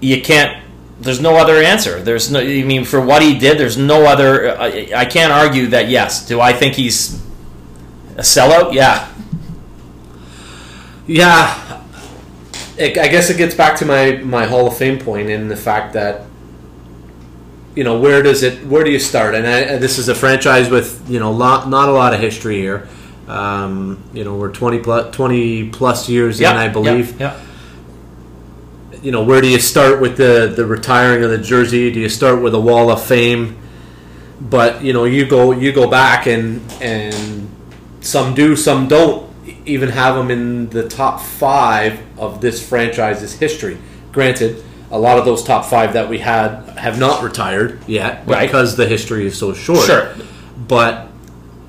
[0.00, 0.64] You can't.
[1.00, 2.02] There's no other answer.
[2.02, 2.40] There's no.
[2.40, 4.58] I mean, for what he did, there's no other.
[4.58, 5.88] I, I can't argue that.
[5.88, 6.26] Yes.
[6.26, 7.14] Do I think he's
[8.16, 8.72] a sellout?
[8.72, 9.10] Yeah.
[11.10, 11.82] Yeah,
[12.78, 15.56] it, I guess it gets back to my, my Hall of Fame point in the
[15.56, 16.24] fact that
[17.80, 19.34] you know where does it where do you start?
[19.34, 22.58] And I, this is a franchise with you know lot, not a lot of history
[22.58, 22.86] here.
[23.26, 27.18] Um, you know we're 20 plus, 20 plus years in, I believe.
[27.18, 27.40] Yeah.
[29.00, 31.90] You know where do you start with the the retiring of the jersey?
[31.90, 33.56] Do you start with a Wall of Fame?
[34.42, 37.48] But you know you go you go back and and
[38.02, 39.32] some do, some don't
[39.64, 43.78] even have them in the top five of this franchise's history.
[44.12, 48.46] Granted, a lot of those top five that we had have not retired yet Right.
[48.46, 49.86] because the history is so short.
[49.86, 50.12] Sure.
[50.66, 51.06] But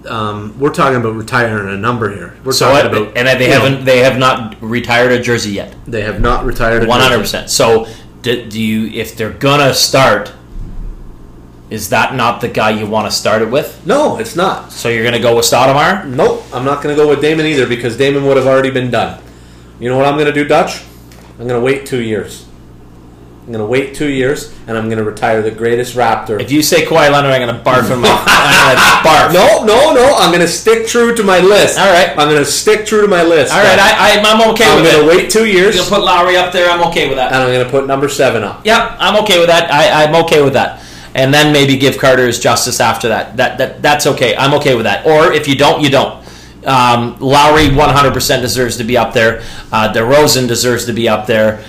[0.07, 2.35] um, we're talking about retiring a number here.
[2.43, 5.75] We're So talking what, about and they haven't they have not retired a jersey yet.
[5.85, 7.49] they have not retired one hundred percent.
[7.51, 7.87] So
[8.23, 10.33] do, do you if they're gonna start?
[11.69, 13.85] Is that not the guy you want to start it with?
[13.85, 14.73] No, it's not.
[14.73, 16.05] So you're going to go with Stoudamire?
[16.05, 18.91] Nope, I'm not going to go with Damon either because Damon would have already been
[18.91, 19.23] done.
[19.79, 20.83] You know what I'm going to do, Dutch?
[21.39, 22.45] I'm going to wait two years.
[23.51, 26.39] I'm going to wait two years and I'm going to retire the greatest Raptor.
[26.39, 28.07] If you say Kawhi Leonard, I'm going to barf in my.
[28.07, 29.33] I'm barf.
[29.33, 30.15] no, no, no.
[30.15, 31.77] I'm going to stick true to my list.
[31.77, 32.11] All right.
[32.11, 33.51] I'm going to stick true to my list.
[33.51, 36.37] All right, I, I, I'm okay I'm with gonna wait two years You'll put Lowry
[36.37, 36.71] up there.
[36.71, 37.33] I'm okay with that.
[37.33, 38.65] and I'm going to put number seven up.
[38.65, 39.69] Yep, I'm okay with that.
[39.69, 40.81] I, I'm okay with that.
[41.13, 43.35] And then maybe give Carter his justice after that.
[43.35, 44.33] That that that's okay.
[44.33, 45.05] I'm okay with that.
[45.05, 46.25] Or if you don't, you don't.
[46.65, 49.41] Um, Lowry 100% deserves to be up there.
[49.73, 51.65] Uh, DeRozan deserves to be up there.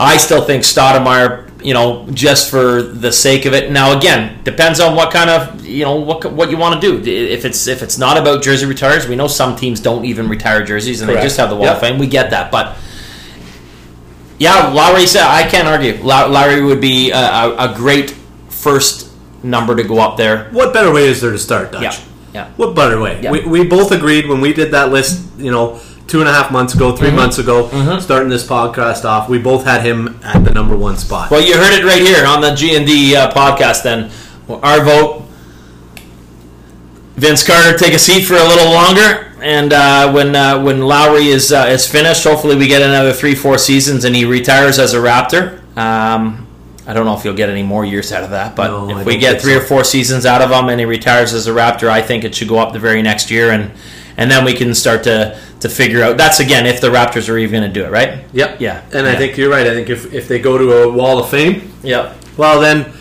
[0.00, 3.72] I still think Stoudamire, you know, just for the sake of it.
[3.72, 7.10] Now, again, depends on what kind of, you know, what what you want to do.
[7.10, 10.62] If it's if it's not about jersey retires, we know some teams don't even retire
[10.64, 11.74] jerseys and they just have the Wall Yep.
[11.74, 11.98] of Fame.
[11.98, 12.76] We get that, but
[14.38, 15.94] yeah, Lowry said I can't argue.
[16.02, 18.10] Low- Lowry would be a, a, a great
[18.48, 19.10] first
[19.42, 20.48] number to go up there.
[20.52, 21.82] What better way is there to start, Dutch?
[21.82, 22.50] Yeah, yeah.
[22.56, 23.20] What better way?
[23.20, 23.32] Yeah.
[23.32, 26.50] We, we both agreed when we did that list, you know, two and a half
[26.50, 27.04] months ago, Mm-hmm.
[27.04, 27.68] 3 months ago,
[28.00, 29.28] starting this podcast off.
[29.28, 31.30] We both had him at the number one spot.
[31.30, 33.82] Well, you heard it right here on the G and D uh, podcast.
[33.84, 34.10] Then
[34.48, 35.24] our vote.
[37.16, 41.26] Vince Carter take a seat for a little longer, and uh, when uh, when Lowry
[41.28, 44.94] is uh, is finished, hopefully we get another three four seasons, and he retires as
[44.94, 45.58] a Raptor.
[45.76, 46.46] Um,
[46.86, 49.04] I don't know if you'll get any more years out of that, but No, if
[49.04, 49.58] we get three so.
[49.58, 52.34] or four seasons out of him and he retires as a Raptor, I think it
[52.36, 53.72] should go up the very next year, and
[54.18, 56.16] and then we can start to to figure out.
[56.18, 58.24] That's again if the Raptors are even going to do it, right?
[58.32, 58.60] Yep.
[58.60, 58.82] Yeah.
[58.92, 59.66] And I think you're right.
[59.66, 62.14] I think if, if they go to a wall of fame, Yep.
[62.36, 62.92] well, then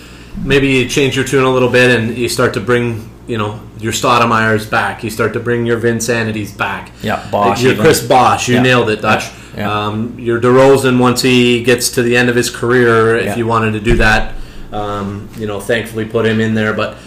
[0.44, 3.60] maybe you change your tune a little bit and you start to bring, you know,
[3.80, 5.04] your Stoudamire's back.
[5.04, 6.92] You start to bring your Vincentities back.
[7.04, 7.84] Yeah, Bosh Your even.
[7.84, 8.48] Chris Bosh.
[8.48, 8.62] You Yeah.
[8.64, 9.26] nailed it, Dutch.
[9.26, 9.32] Yeah.
[9.58, 9.86] Yeah.
[9.88, 13.36] Um, your DeRozan, once he gets to the end of his career, if Yeah.
[13.38, 14.34] you wanted to do that,
[14.74, 16.74] um, you know, thankfully put him in there.
[16.74, 16.98] But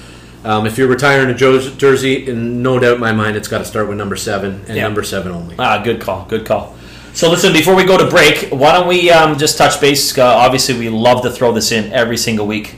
[0.44, 3.64] um, if you're retiring a jersey, in no doubt in my mind, it's got to
[3.64, 4.82] start with number seven and Yeah.
[4.84, 5.54] number seven only.
[5.58, 6.24] Ah, good call.
[6.28, 6.74] Good call.
[7.12, 10.16] So listen, before we go to break, why don't we um, just touch base?
[10.16, 12.76] Uh, obviously, we love to throw this in every single week.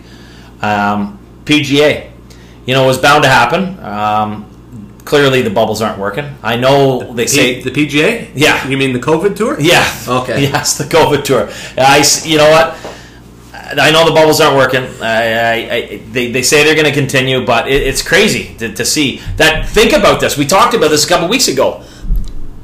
[0.62, 2.11] Um, PGA,
[2.66, 3.79] you know, it was bound to happen.
[3.85, 6.25] Um, clearly, the bubbles aren't working.
[6.42, 8.31] I know they P- say the PGA?
[8.35, 8.66] Yeah.
[8.68, 9.61] You mean the COVID tour?
[9.61, 9.87] Yeah.
[10.09, 10.42] Okay.
[10.51, 11.48] Yes, the COVID tour.
[11.77, 12.77] I, you know what?
[13.80, 14.82] I know the bubbles aren't working.
[15.02, 18.72] I, I, I, they, they say they're going to continue, but it, it's crazy to,
[18.74, 19.68] to see that.
[19.68, 20.37] Think about this.
[20.37, 21.82] We talked about this a couple weeks ago.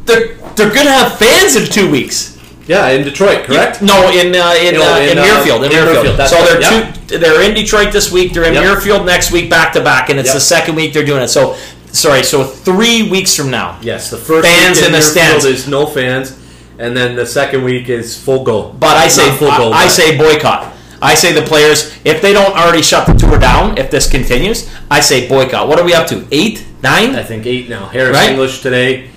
[0.05, 2.37] They're they're going to have fans in two weeks.
[2.67, 3.81] Yeah, in Detroit, correct?
[3.81, 5.59] No, in uh, in, No, uh, in, in, uh, Muirfield.
[5.59, 6.17] In, in Muirfield.
[6.17, 7.19] Muirfield, So they're right, two.
[7.19, 8.35] They're in Detroit this week.
[8.35, 8.63] They're in Yep.
[8.65, 10.35] Muirfield next week, back to back, and it's Yep.
[10.35, 11.29] the second week they're doing it.
[11.29, 11.57] So
[11.93, 12.23] sorry.
[12.23, 13.79] So three weeks from now.
[13.81, 15.47] Yes, the first Fans week in the stands.
[15.47, 16.39] is no fans,
[16.79, 18.71] and then the second week is full go.
[18.73, 19.71] But I say full go.
[19.71, 20.75] I, I say boycott.
[21.01, 24.69] I say the players if they don't already shut the tour down if this continues,
[24.91, 25.69] I say boycott.
[25.69, 26.27] What are we up to?
[26.31, 27.15] Eight, nine?
[27.15, 27.87] I think eight now.
[27.87, 28.31] Harris Right?
[28.31, 29.09] English today,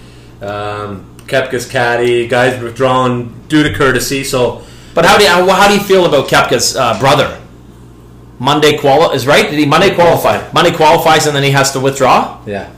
[0.42, 4.24] um, Koepka's caddy, guys withdrawn due to courtesy.
[4.24, 4.64] So
[4.94, 7.40] But how do you how, do you feel about Koepka's uh, brother?
[8.40, 9.50] Monday quali is right.
[9.50, 10.52] Did he Monday qualify?
[10.52, 12.42] Monday qualifies and then he has to withdraw.
[12.46, 12.72] yeah,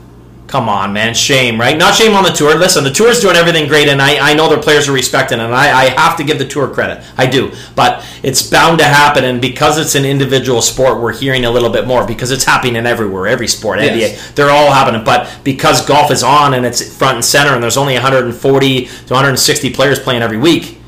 [0.46, 1.76] Come on, man, shame, right?
[1.76, 2.54] Not shame on the tour.
[2.54, 5.54] Listen, the tour's doing everything great, and I, I know their players are respecting, and
[5.54, 7.02] I, I have to give the tour credit.
[7.16, 11.44] I do, but it's bound to happen, and because it's an individual sport, we're hearing
[11.46, 14.30] a little bit more because it's happening everywhere, every sport, NBA, Yes.
[14.32, 15.02] they're all happening.
[15.02, 18.90] But because golf is on and it's front and center, and there's only 140 to
[19.14, 20.78] 160 players playing every week,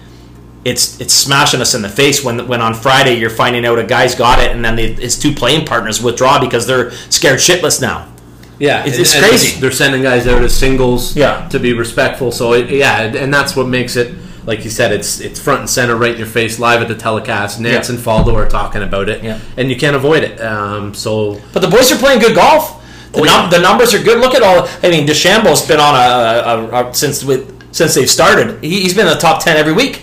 [0.67, 3.85] it's it's smashing us in the face when when on Friday you're finding out a
[3.85, 7.81] guy's got it, and then the, his two playing partners withdraw because they're scared shitless
[7.81, 8.13] now.
[8.59, 9.61] Yeah, It's- it's crazy.
[9.61, 11.47] They're sending guys out as singles, Yeah.
[11.51, 12.33] to be respectful.
[12.33, 14.13] So it, yeah, and- that's what makes it.
[14.47, 16.95] Like you said, it's it's front and center, right in your face, live at the
[16.95, 17.59] telecast.
[17.61, 17.97] Nance Yeah.
[17.97, 19.39] and Faldo are talking about it, Yeah.
[19.57, 20.41] and you can't avoid it.
[20.41, 22.75] Um, so But the boys are playing good golf.
[23.13, 23.49] The, Oh, num- yeah.
[23.51, 24.21] the numbers are good.
[24.21, 24.69] Look at all.
[24.85, 28.59] I mean, DeChambeau's been on a, a, a since with since they've started.
[28.63, 30.03] He, he's been in the top ten every week.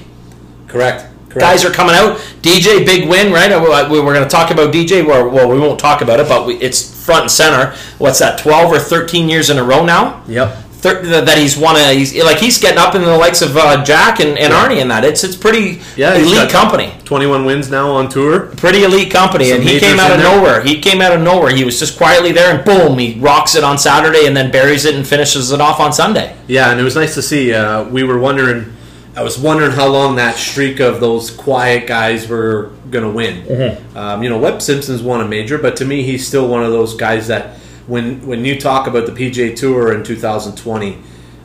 [0.67, 1.39] correct, correct.
[1.39, 2.17] Guys are coming out.
[2.41, 3.51] DJ, big win, right?
[3.51, 5.05] Uh, We we're going to talk about DJ.
[5.05, 7.75] Well, we won't talk about it, but we, it's front and center.
[7.97, 8.39] What's that?
[8.39, 10.23] Twelve or thirteen years in a row now.
[10.27, 10.59] Yep.
[10.83, 11.93] Thir- that he's won a.
[11.93, 14.67] He's like he's getting up in the likes of uh, Jack and, and Yeah.
[14.67, 15.05] Arnie and that.
[15.05, 16.93] It's it's pretty Yeah, elite company.
[17.05, 18.47] 21 wins now on tour.
[18.57, 20.35] pretty elite company, Some and he came out of there.
[20.35, 20.61] nowhere.
[20.61, 21.55] He came out of nowhere.
[21.55, 24.83] He was just quietly there, and boom, he rocks it on Saturday, and then buries
[24.83, 26.35] it and finishes it off on Sunday.
[26.47, 27.53] Yeah, and it was nice to see.
[27.53, 28.72] Uh, we were wondering,
[29.15, 33.43] I was wondering how long that streak of those quiet guys were going to win.
[33.43, 33.97] Mm-hmm.
[33.97, 36.71] Um, you know, Webb Simpson's won a major, but to me, he's still one of
[36.71, 40.97] those guys that when when you talk about the PJ Tour in 2020,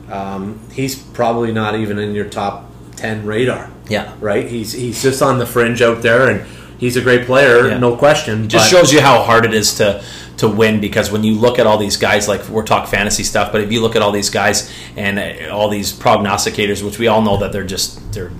[0.09, 3.69] um, he's probably not even in your top 10 radar.
[3.87, 4.13] Yeah.
[4.19, 4.47] Right?
[4.47, 6.47] He's he's just on the fringe out there, and
[6.79, 7.77] he's a great player, Yeah.
[7.77, 8.49] no question.
[8.49, 10.03] just but- shows you how hard it is to
[10.39, 13.51] to win because when you look at all these guys like we're talking fantasy stuff
[13.51, 17.07] but if you look at all these guys and uh, all these prognosticators which we
[17.07, 18.31] all know that they're just they're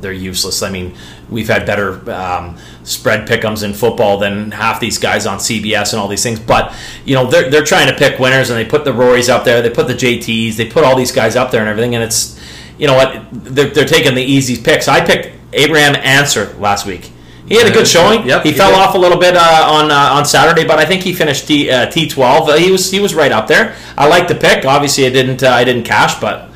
[0.00, 0.62] they're useless.
[0.62, 0.96] I mean
[1.28, 6.00] we've had better um, spread pickums in football than half these guys on cbs and
[6.00, 8.84] all these things but you know they're, they're trying to pick winners and they put
[8.84, 11.60] the rorys up there they put the jts they put all these guys up there
[11.60, 12.38] and everything and it's
[12.78, 14.88] you know what they're, they're taking the easy picks.
[14.88, 17.10] I picked Abraham Ancer last week
[17.48, 18.26] he had a good showing.
[18.26, 18.78] Yep, he he fell did.
[18.78, 21.70] off a little bit uh, on uh, on Saturday, but I think he finished T
[21.70, 22.48] uh, T twelve.
[22.48, 23.74] Uh, he was he was right up there.
[23.96, 24.64] I like the pick.
[24.64, 26.48] Obviously, I didn't uh, I didn't cash, but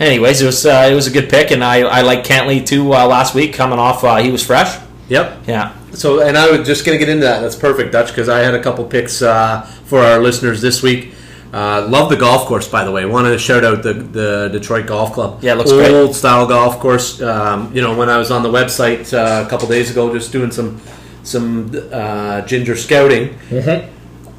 [0.00, 2.92] anyways, it was uh, it was a good pick, and I I like Cantlay too
[2.94, 4.02] uh, last week coming off.
[4.04, 4.78] Uh, he was fresh.
[5.08, 5.42] Yep.
[5.46, 7.40] Yeah, So, and I was just going to get into that.
[7.40, 11.12] That's perfect, Dutch, because I had a couple picks uh, for our listeners this week.
[11.52, 13.04] Uh, love the golf course, by the way.
[13.04, 15.40] Wanted to shout out the, the Detroit Golf Club.
[15.42, 15.92] Yeah, it looks Old great.
[15.94, 17.20] Old style golf course.
[17.20, 20.32] Um, you know, when I was on the website uh, a couple days ago, just
[20.32, 20.80] doing some
[21.24, 23.38] some uh, ginger scouting,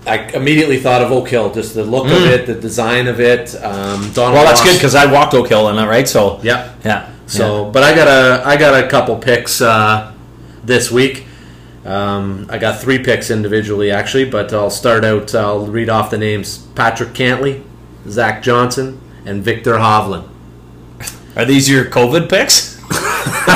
[0.05, 1.53] I immediately thought of Oak Hill.
[1.53, 3.53] Just the look of it, the design of it.
[3.63, 6.07] Um, Donald well, that's Ross- good because I walked Oak Hill and it, right?
[6.07, 6.73] So Yeah.
[6.83, 7.09] yeah.
[7.25, 10.11] So, but I got a I got a couple picks uh,
[10.63, 11.22] this week.
[11.85, 15.35] Um, I got three picks individually actually, but I'll start out.
[15.35, 17.63] I'll read off the names: Patrick Cantlay,
[18.07, 20.29] Zach Johnson, and Viktor Hovland.
[21.35, 22.73] are these your COVID picks?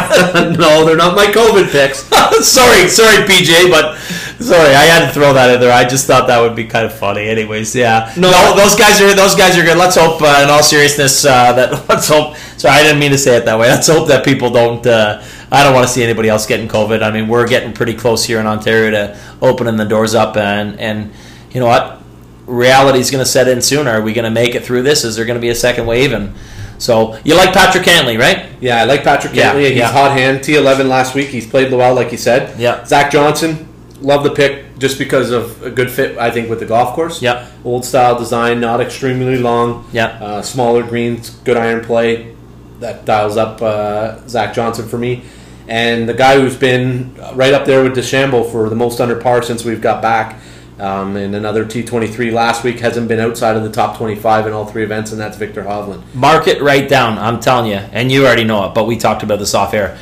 [0.58, 2.00] no, they're not my COVID picks.
[2.48, 3.98] sorry, sorry, PJ, but
[4.44, 5.72] sorry, I had to throw that in there.
[5.72, 7.28] I just thought that would be kind of funny.
[7.28, 8.12] Anyways, yeah.
[8.18, 8.32] No.
[8.32, 9.78] No, those guys are those guys are good.
[9.78, 12.36] Let's hope, uh, in all seriousness, uh, that let's hope.
[12.58, 13.68] Sorry, I didn't mean to say it that way.
[13.68, 14.86] Let's hope that people don't.
[14.86, 17.02] Uh, I don't want to see anybody else getting COVID.
[17.02, 20.80] I mean, we're getting pretty close here in Ontario to opening the doors up, and
[20.80, 21.12] and
[21.52, 22.02] you know what,
[22.46, 23.88] reality is going to set in soon.
[23.88, 25.04] Are we going to make it through this?
[25.04, 26.12] Is there going to be a second wave?
[26.14, 26.34] And
[26.78, 28.50] so you like Patrick Cantlay, right?
[28.60, 29.70] Yeah, I like Patrick Yeah, Cantlay.
[29.70, 29.92] He's yeah.
[29.92, 30.40] hot hand.
[30.40, 31.28] T11 last week.
[31.28, 32.60] He's played well, like you said.
[32.60, 32.84] Yeah.
[32.86, 33.68] Zach Johnson,
[34.02, 37.22] love the pick just because of a good fit, I think, with the golf course.
[37.22, 37.50] Yeah.
[37.64, 39.88] Old style design, not extremely long.
[39.92, 40.08] Yeah.
[40.22, 42.36] Uh, smaller greens, good iron play.
[42.80, 45.24] That dials up uh, Zach Johnson for me.
[45.68, 49.42] And the guy who's been right up there with DeChambeau for the most under par
[49.44, 50.40] since we've got back.
[50.80, 54.66] Um, and another T23 last week hasn't been outside of the top 25 in all
[54.66, 56.04] three events, and that's Viktor Hovland.
[56.14, 57.18] Mark it right down.
[57.18, 59.98] I'm telling you, and you already know it, but we talked about this off air.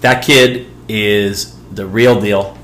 [0.00, 2.56] That kid is the real deal.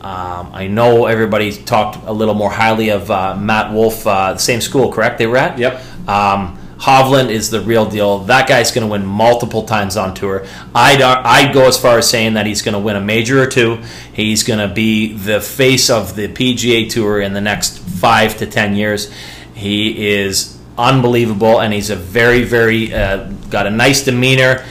[0.00, 4.60] Um, I know everybody talked a little more highly of uh, Matt Wolff, uh, same
[4.60, 5.18] school, correct?
[5.18, 5.58] They were at.
[5.58, 6.08] Yep.
[6.08, 8.20] Um, Hovland is the real deal.
[8.20, 10.44] That guy's going to win multiple times on tour.
[10.74, 13.46] I'd I'd go as far as saying that he's going to win a major or
[13.46, 13.82] two.
[14.12, 18.46] He's going to be the face of the PGA Tour in the next five to
[18.46, 19.12] ten years.
[19.54, 24.64] He is unbelievable, and he's a very very uh, got a nice demeanor.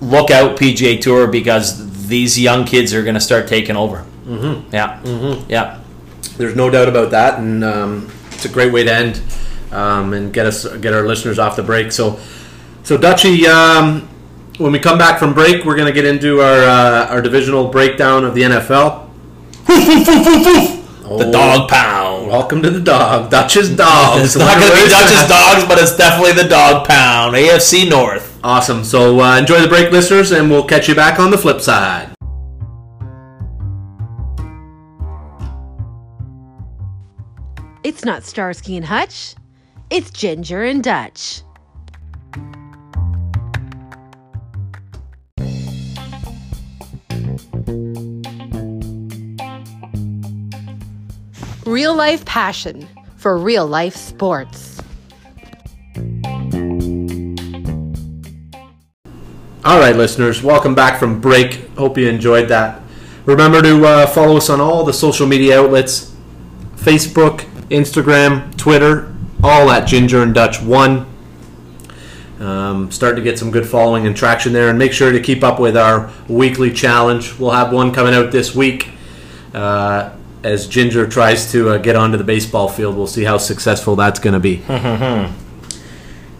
[0.00, 4.04] Look out, PGA Tour, because these young kids are going to start taking over.
[4.24, 4.74] Mm-hmm.
[4.74, 5.50] Yeah, mm-hmm.
[5.50, 5.80] yeah.
[6.36, 9.22] There's no doubt about that, and um, it's a great way to end
[9.72, 11.92] um, and get us get our listeners off the break.
[11.92, 12.18] So,
[12.82, 14.08] so Dutchy, um,
[14.58, 17.68] when we come back from break, we're going to get into our uh, our divisional
[17.68, 19.08] breakdown of the NFL.
[21.02, 22.28] The dog pound.
[22.28, 24.22] Welcome to the dog, Dutch's dogs.
[24.24, 27.34] It's not going to be Dutch's dogs, but it's definitely the dog pound.
[27.34, 28.40] AFC North.
[28.42, 28.82] Awesome.
[28.82, 32.14] So uh, enjoy the break, listeners, and we'll catch you back on the flip side.
[37.84, 39.34] It's not Starsky and Hutch.
[39.94, 41.42] It's Ginger and Dutch.
[51.66, 54.80] Real life passion for real life sports.
[59.62, 61.68] All right, listeners, welcome back from break.
[61.76, 62.80] Hope you enjoyed that.
[63.26, 66.16] Remember to uh, follow us on all the social media outlets
[66.76, 69.11] Facebook, Instagram, Twitter,
[69.42, 71.06] all at Ginger and Dutch 1.
[72.40, 75.44] Um, starting to get some good following and traction there, and make sure to keep
[75.44, 77.38] up with our weekly challenge.
[77.38, 78.90] We'll have one coming out this week
[79.54, 80.10] uh,
[80.42, 82.96] as Ginger tries to uh, get onto the baseball field.
[82.96, 84.62] We'll see how successful that's going to be.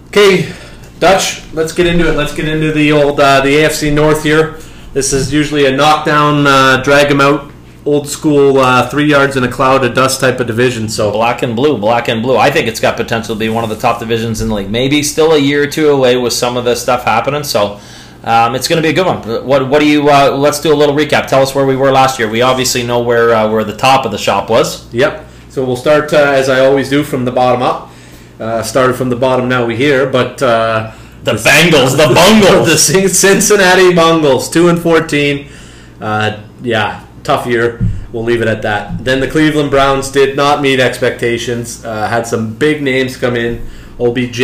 [0.08, 0.52] Okay,
[0.98, 2.16] Dutch, let's get into it.
[2.16, 4.58] Let's get into the old uh, the AFC North here.
[4.92, 7.50] This is usually a knockdown, uh, drag 'em out,
[7.84, 10.88] old school uh, three yards in a cloud of dust type of division.
[10.88, 12.36] So Black and blue, black and blue.
[12.36, 14.70] I think it's got potential to be one of the top divisions in the league.
[14.70, 17.42] Maybe still a year or two away with some of this stuff happening.
[17.42, 17.80] So
[18.24, 19.46] um, it's going to be a good one.
[19.46, 20.08] What, what do you?
[20.08, 21.26] Uh, let's do a little recap.
[21.26, 22.28] Tell us where we were last year.
[22.28, 24.92] We obviously know where uh, where the top of the shop was.
[24.94, 25.26] Yep.
[25.48, 27.90] So we'll start uh, as I always do from the bottom up.
[28.38, 29.48] Uh, started from the bottom.
[29.48, 30.92] Now we here, but uh,
[31.24, 32.86] The Bengals, the the Bungles.
[32.88, 35.48] the Cincinnati Bungles, two and fourteen.
[36.00, 37.80] Uh, yeah, tough year.
[38.12, 39.04] We'll leave it at that.
[39.04, 41.84] Then the Cleveland Browns did not meet expectations.
[41.84, 43.66] Uh, had some big names come in,
[43.98, 44.40] OBJ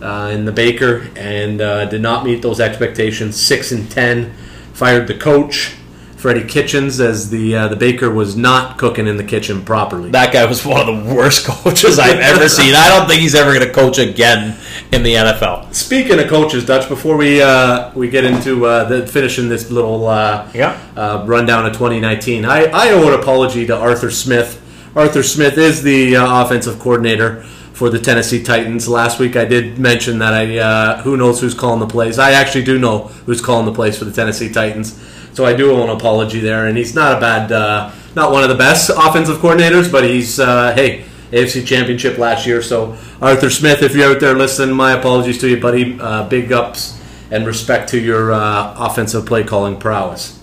[0.00, 3.40] uh, and the Baker, and uh, did not meet those expectations.
[3.40, 4.32] Six and ten.
[4.72, 5.74] Fired the coach,
[6.18, 10.10] Freddie Kitchens, as the uh, the Baker was not cooking in the kitchen properly.
[10.10, 12.74] That guy was one of the worst coaches I've ever seen.
[12.74, 14.58] I don't think he's ever going to coach again
[14.90, 15.72] in the NFL.
[15.72, 20.06] Speaking of coaches, Dutch, before we uh, we get into uh, the finishing this little
[20.08, 20.76] uh, Yeah.
[20.96, 24.60] uh, rundown of 2019, I, I owe an apology to Arthur Smith.
[24.96, 27.44] Arthur Smith is the uh, offensive coordinator
[27.74, 28.88] for the Tennessee Titans.
[28.88, 32.18] Last week I did mention that I uh, who knows who's calling the plays.
[32.18, 34.98] I actually do know who's calling the plays for the Tennessee Titans,
[35.38, 36.66] so I do owe an apology there.
[36.66, 40.40] And he's not a bad, uh, not one of the best offensive coordinators, but he's
[40.40, 41.04] uh, hey.
[41.30, 42.60] AFC Championship last year.
[42.62, 46.00] So, Arthur Smith, if you're out there listening, my apologies to you, buddy.
[46.00, 46.98] Uh, big ups
[47.30, 50.42] and respect to your uh, offensive play calling prowess.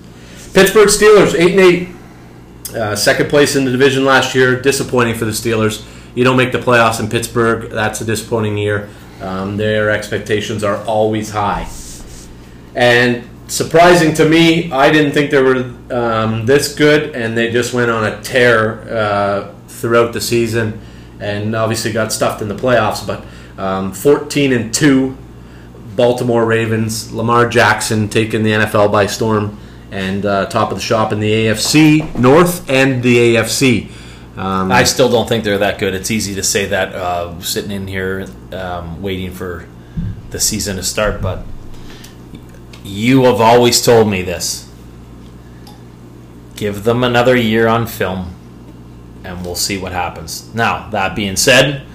[0.53, 1.59] Pittsburgh Steelers, 8 and
[2.71, 2.75] 8.
[2.77, 4.61] Uh, second place in the division last year.
[4.61, 5.83] Disappointing for the Steelers.
[6.13, 7.69] You don't make the playoffs in Pittsburgh.
[7.69, 8.87] That's a disappointing year.
[9.21, 11.67] Um, their expectations are always high.
[12.75, 17.73] And surprising to me, I didn't think they were um, this good, and they just
[17.73, 20.79] went on a tear uh, throughout the season,
[21.19, 23.05] and obviously got stuffed in the playoffs.
[23.05, 23.25] But
[23.61, 25.17] um, 14 and two,
[25.95, 29.59] Baltimore Ravens, Lamar Jackson taking the NFL by storm,
[29.91, 33.89] and uh, top of the shop in the AFC North and the AFC.
[34.35, 35.93] Um, I still don't think they're that good.
[35.93, 39.65] It's easy to say that uh, sitting in here um, waiting for
[40.31, 41.45] the season to start, but
[42.85, 44.71] you have always told me this.
[46.55, 48.33] Give them another year on film,
[49.23, 50.53] and we'll see what happens.
[50.53, 51.85] Now, that being said,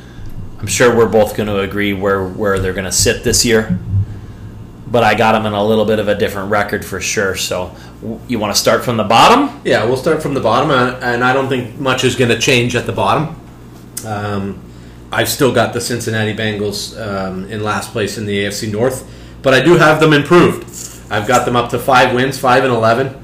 [0.59, 3.79] I'm sure we're both going to agree where, where they're going to sit this year.
[4.87, 7.37] But I got them in a little bit of a different record for sure.
[7.37, 7.75] So,
[8.27, 9.61] you want to start from the bottom?
[9.65, 12.75] Yeah, we'll start from the bottom, and I don't think much is going to change
[12.75, 13.41] at the bottom.
[14.05, 14.63] Um,
[15.13, 19.09] I've still got the Cincinnati Bengals um, in last place in the AFC North,
[19.43, 20.65] but I do have them improved.
[21.11, 23.17] I've got them up to five wins, five and eleven.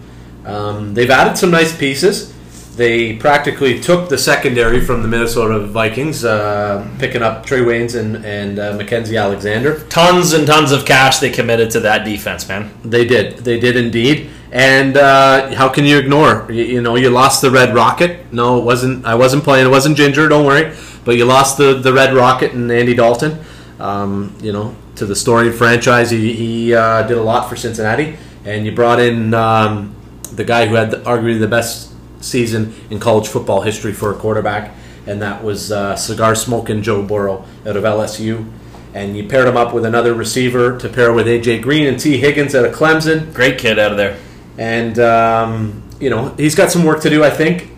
[0.44, 2.32] Um, they've added some nice pieces.
[2.76, 8.22] They practically took the secondary from the Minnesota Vikings, uh, picking up Trae Waynes and,
[8.24, 9.80] and uh, Mackensie Alexander.
[9.88, 12.70] Tons and tons of cash they committed to that defense, man.
[12.84, 13.38] They did.
[13.38, 14.28] They did indeed.
[14.52, 16.46] And uh, how can you ignore?
[16.50, 18.30] You, you know, you lost the Red Rocket.
[18.30, 19.06] No, it wasn't.
[19.06, 19.66] I wasn't playing.
[19.66, 20.28] It wasn't Ginger.
[20.28, 20.76] Don't worry.
[21.04, 23.38] But you lost the the Red Rocket and Andy Dalton.
[23.80, 26.10] Um, you know, to the storied franchise.
[26.10, 28.16] He, he uh, did a lot for Cincinnati.
[28.44, 29.94] And you brought in um,
[30.32, 34.16] the guy who had the, arguably the best season in college football history for a
[34.16, 34.74] quarterback,
[35.06, 38.50] and that was uh, cigar smoking Joe Burrow out of LSU.
[38.94, 42.16] And you paired him up with another receiver to pair with AJ Green and Tee
[42.16, 43.32] Higgins out of Clemson.
[43.34, 44.18] Great kid out of there.
[44.56, 47.22] And um, you know he's got some work to do.
[47.22, 47.70] I think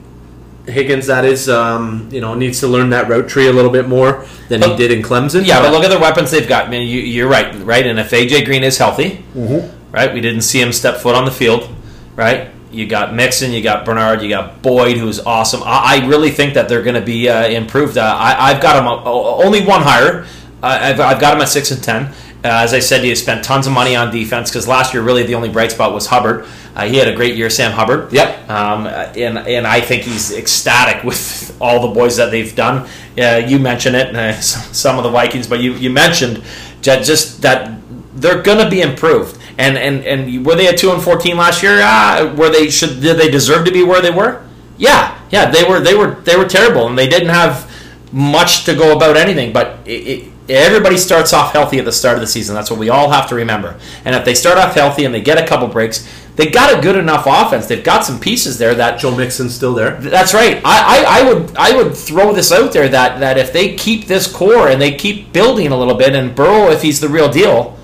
[0.68, 3.88] Higgins, that is, um, you know, needs to learn that route tree a little bit
[3.88, 5.46] more than he did in Clemson.
[5.46, 6.66] Yeah, but look at the weapons they've got.
[6.66, 7.86] I mean, you, you're right, right.
[7.86, 9.24] And if AJ Green is healthy,
[9.92, 11.68] right, we didn't see him step foot on the field,
[12.16, 12.50] right.
[12.70, 15.62] You got Mixon, you got Bernard, you got Boyd, who's awesome.
[15.64, 17.96] I, I really think that they're going to be uh, improved.
[17.96, 20.26] Uh, I, I've got them uh, only one higher.
[20.62, 22.12] Uh, I've, I've got them at six and ten.
[22.44, 25.24] Uh, as I said, you spent tons of money on defense because last year, really,
[25.24, 26.46] the only bright spot was Hubbard.
[26.76, 28.12] Uh, he had a great year, Sam Hubbard.
[28.12, 28.48] Yep.
[28.48, 32.88] Um, and and I think he's ecstatic with all the boys that they've done.
[33.18, 36.36] Uh, you mentioned it, uh, some of the Vikings, but you, you mentioned
[36.80, 37.80] ju- just that
[38.14, 39.36] they're going to be improved.
[39.58, 41.80] And and and were they at two and fourteen last year?
[41.82, 44.44] Uh, were they should did they deserve to be where they were?
[44.76, 47.68] Yeah, yeah, they were they were they were terrible, and they didn't have
[48.12, 49.52] much to go about anything.
[49.52, 52.54] But it, it, everybody starts off healthy at the start of the season.
[52.54, 53.78] That's what we all have to remember.
[54.04, 56.80] And if they start off healthy and they get a couple breaks, they got a
[56.80, 57.66] good enough offense.
[57.66, 59.96] They've got some pieces there that Joe Mixon's still there.
[60.00, 60.60] that's right.
[60.64, 64.06] I, I, I would I would throw this out there that, that if they keep
[64.06, 67.28] this core and they keep building a little bit, and Burrow, if he's the real
[67.28, 67.76] deal,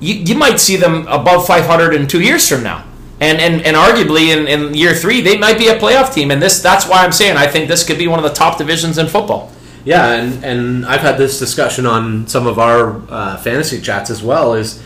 [0.00, 2.84] you, you might see them above 500 in two years from now.
[3.20, 6.32] And and, and arguably in, in year three, they might be a playoff team.
[6.32, 8.58] And this that's why I'm saying I think this could be one of the top
[8.58, 9.52] divisions in football.
[9.84, 14.22] Yeah, and, and I've had this discussion on some of our uh, fantasy chats as
[14.22, 14.54] well.
[14.54, 14.82] Is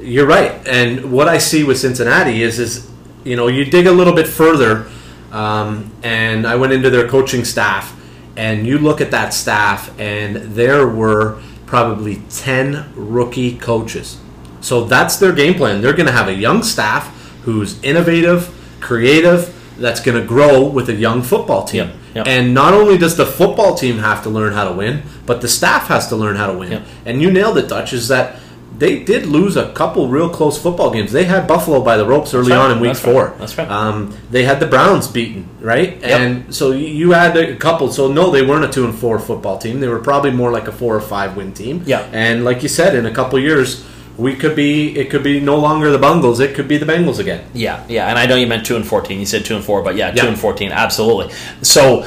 [0.00, 2.88] you're right, and what I see with Cincinnati is is
[3.24, 4.88] you know you dig a little bit further,
[5.32, 7.94] um, and I went into their coaching staff,
[8.36, 14.18] and you look at that staff, and there were probably ten rookie coaches.
[14.60, 15.82] So that's their game plan.
[15.82, 20.88] They're going to have a young staff who's innovative, creative, that's going to grow with
[20.88, 21.92] a young football team.
[22.18, 22.26] Yep.
[22.26, 25.48] And not only does the football team have to learn how to win, but the
[25.48, 26.72] staff has to learn how to win.
[26.72, 26.82] Yep.
[27.06, 28.36] And you nailed it, Dutch, is that
[28.78, 31.10] they did lose a couple real close football games.
[31.10, 32.58] They had Buffalo by the ropes early right.
[32.58, 33.12] on in week That's right.
[33.12, 33.34] four.
[33.38, 33.68] That's right.
[33.68, 36.00] Um, they had the Browns beaten, right?
[36.04, 37.90] And so you- you had a couple.
[37.90, 39.80] So no, they weren't a two and four football team.
[39.80, 41.82] They were probably more like a four or five win team.
[41.86, 42.06] Yeah.
[42.12, 43.84] And like you said, in a couple years,
[44.18, 44.98] we could be.
[44.98, 46.40] It could be no longer the Bungles.
[46.40, 47.46] It could be the Bengals again.
[47.54, 49.20] Yeah, yeah, and I know you meant two and fourteen.
[49.20, 50.22] You said two and four, but yeah, Yeah.
[50.22, 51.32] two and fourteen, absolutely.
[51.62, 52.02] So,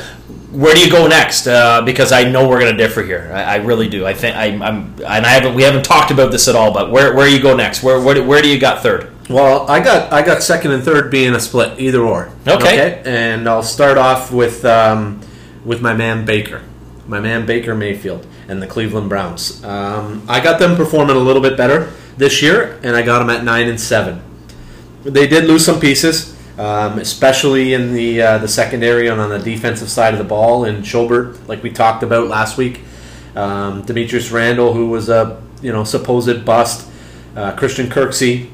[0.51, 1.47] where do you go next?
[1.47, 3.32] Uh, because I know we're going to differ here.
[3.34, 4.05] I, I really do.
[4.05, 5.55] I think I, I'm, and I haven't.
[5.55, 6.74] We haven't talked about this at all.
[6.74, 7.82] But where where you go next?
[7.82, 9.09] Where where, do- where do you got third?
[9.30, 12.34] Well, I got I got second and third being a split, either or.
[12.45, 13.01] Okay.
[13.05, 15.22] And I'll start off with um,
[15.64, 16.62] with my man Baker,
[17.07, 19.64] my man Baker Mayfield, and the Cleveland Browns.
[19.64, 23.32] Um, I got them performing a little bit better this year, and I got them
[23.32, 24.22] at nine and seven.
[25.03, 29.39] They did lose some pieces, um, especially in the uh, the secondary and on the
[29.39, 30.63] defensive side of the ball.
[30.63, 32.82] And Schobert, like we talked about last week,
[33.36, 36.88] um, Damarious Randall, who was a you know supposed bust,
[37.36, 38.51] uh, Christian Kirksey,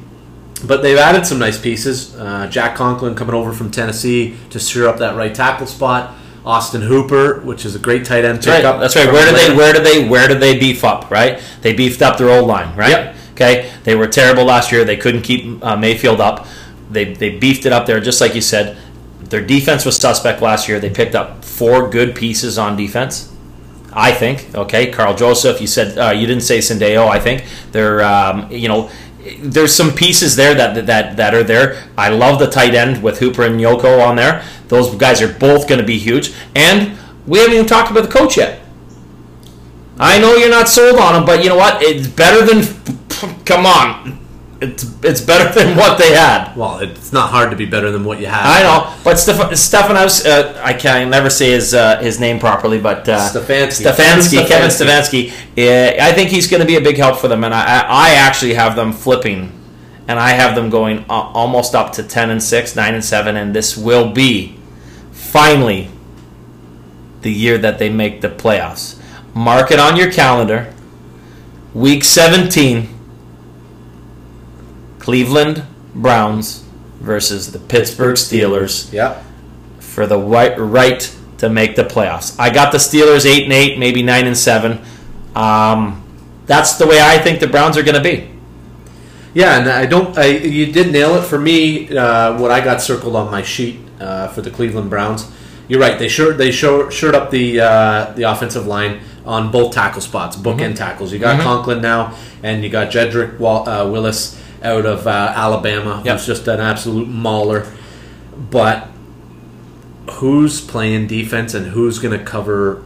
[0.65, 2.15] but they've added some nice pieces.
[2.15, 6.15] Uh, Jack Conklin coming over from Tennessee to stir up that right tackle spot.
[6.45, 8.80] Austin Hooper, which is a great tight end That's right.
[8.80, 9.11] That's right.
[9.11, 11.11] Where do they where did they where did they beef up?
[11.11, 11.41] Right.
[11.61, 12.74] They beefed up their old line.
[12.74, 12.91] Right.
[12.91, 13.16] Yep.
[13.38, 13.72] Okay.
[13.84, 14.84] They were terrible last year.
[14.84, 16.48] They couldn't keep uh, Mayfield up.
[16.90, 18.78] They they beefed it up there, just like you said.
[19.22, 20.80] Their defense was suspect last year.
[20.80, 23.32] They picked up four good pieces on defense.
[23.94, 24.56] I think.
[24.56, 25.62] Okay, Karl Joseph.
[25.62, 27.08] You said uh, you didn't say Sendejo.
[27.08, 28.90] I think they're um, you know
[29.40, 31.84] there's some pieces there that that that are there.
[31.96, 34.44] I love the tight end with Hooper and Njoku on there.
[34.68, 36.34] Those guys are both going to be huge.
[36.56, 38.62] And we haven't even talked about the coach yet.
[40.00, 41.82] I know you're not sold on him, but you know what?
[41.82, 42.64] It's better than.
[43.45, 44.20] Come on,
[44.62, 46.56] it's it's better than what they had.
[46.56, 48.45] Well, it's not hard to be better than what you have.
[48.45, 52.80] I know, but Steph- Stefanos, uh, I can never say his uh, his name properly,
[52.80, 53.86] but uh, Stefanski.
[53.91, 55.30] Stefanski, Kevin Stefanski.
[55.30, 56.00] Stefanski.
[56.00, 57.86] Uh, I think he's going to be a big help for them, and I, I
[57.89, 59.52] I actually have them flipping,
[60.08, 63.36] and I have them going uh, almost up to ten and six, nine and seven,
[63.36, 64.58] and this will be
[65.12, 65.89] finally
[67.22, 68.97] the year that they make the playoffs.
[69.38, 70.74] Mark it on your calendar.
[71.76, 72.90] Week seventeen.
[74.98, 75.64] Cleveland
[75.94, 76.64] Browns
[77.00, 79.22] versus the Pittsburgh Steelers Yeah.
[79.80, 82.36] for the right, right to make the playoffs.
[82.40, 84.80] I got the Steelers eight and eight, maybe nine and seven.
[85.36, 86.04] Um,
[86.48, 88.32] that's the way I think the Browns are going to be.
[89.36, 90.18] Yeah, and I don't.
[90.18, 91.96] I you did nail it for me.
[91.96, 95.30] Uh, what I got circled on my sheet uh, for the Cleveland Browns.
[95.68, 96.00] You're right.
[96.00, 100.36] They sure they show, shored up the uh, the offensive line on both tackle spots,
[100.38, 101.12] bookend tackles.
[101.14, 106.02] You got Conklin now, and you got Jedrick Wal- uh, Willis out of uh, Alabama,
[106.06, 106.18] Yep.
[106.18, 107.68] who's just an absolute mauler.
[108.50, 108.88] But
[110.12, 112.84] who's playing defense and who's going to cover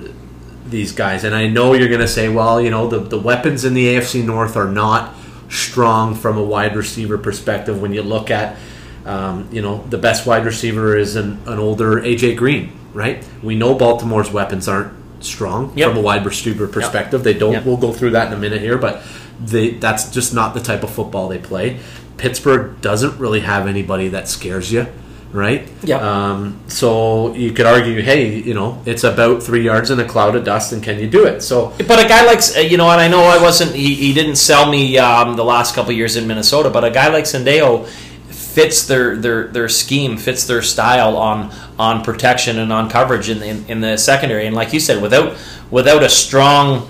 [0.66, 1.24] these guys?
[1.24, 3.96] And I know you're going to say, well, you know, the, the weapons in the
[3.96, 5.16] AFC North are not
[5.50, 8.58] strong from a wide receiver perspective when you look at,
[9.06, 13.24] um, you know, the best wide receiver is an, an older AJ Green, right?
[13.44, 15.89] We know Baltimore's weapons aren't strong Yep.
[15.89, 17.24] from a wide receiver perspective.
[17.24, 17.53] They don't.
[17.53, 17.65] Yep.
[17.65, 19.01] We'll go through that in a minute here, but
[19.43, 21.80] they, that's just not the type of football they play.
[22.17, 24.86] Pittsburgh doesn't really have anybody that scares you,
[25.32, 25.67] right?
[25.84, 26.01] Yep.
[26.01, 30.36] Um, so you could argue, hey, you know, it's about three yards in a cloud
[30.36, 31.41] of dust, and can you do it?
[31.41, 33.74] So But a guy like uh, you know, and I know I wasn't.
[33.74, 37.07] He, he didn't sell me um, the last couple years in Minnesota, but a guy
[37.09, 37.88] like Sendejo
[38.54, 43.41] fits their, their their scheme, fits their style on on protection and on coverage in,
[43.41, 44.45] in in the secondary.
[44.47, 45.38] And like you said, without
[45.70, 46.88] without a strong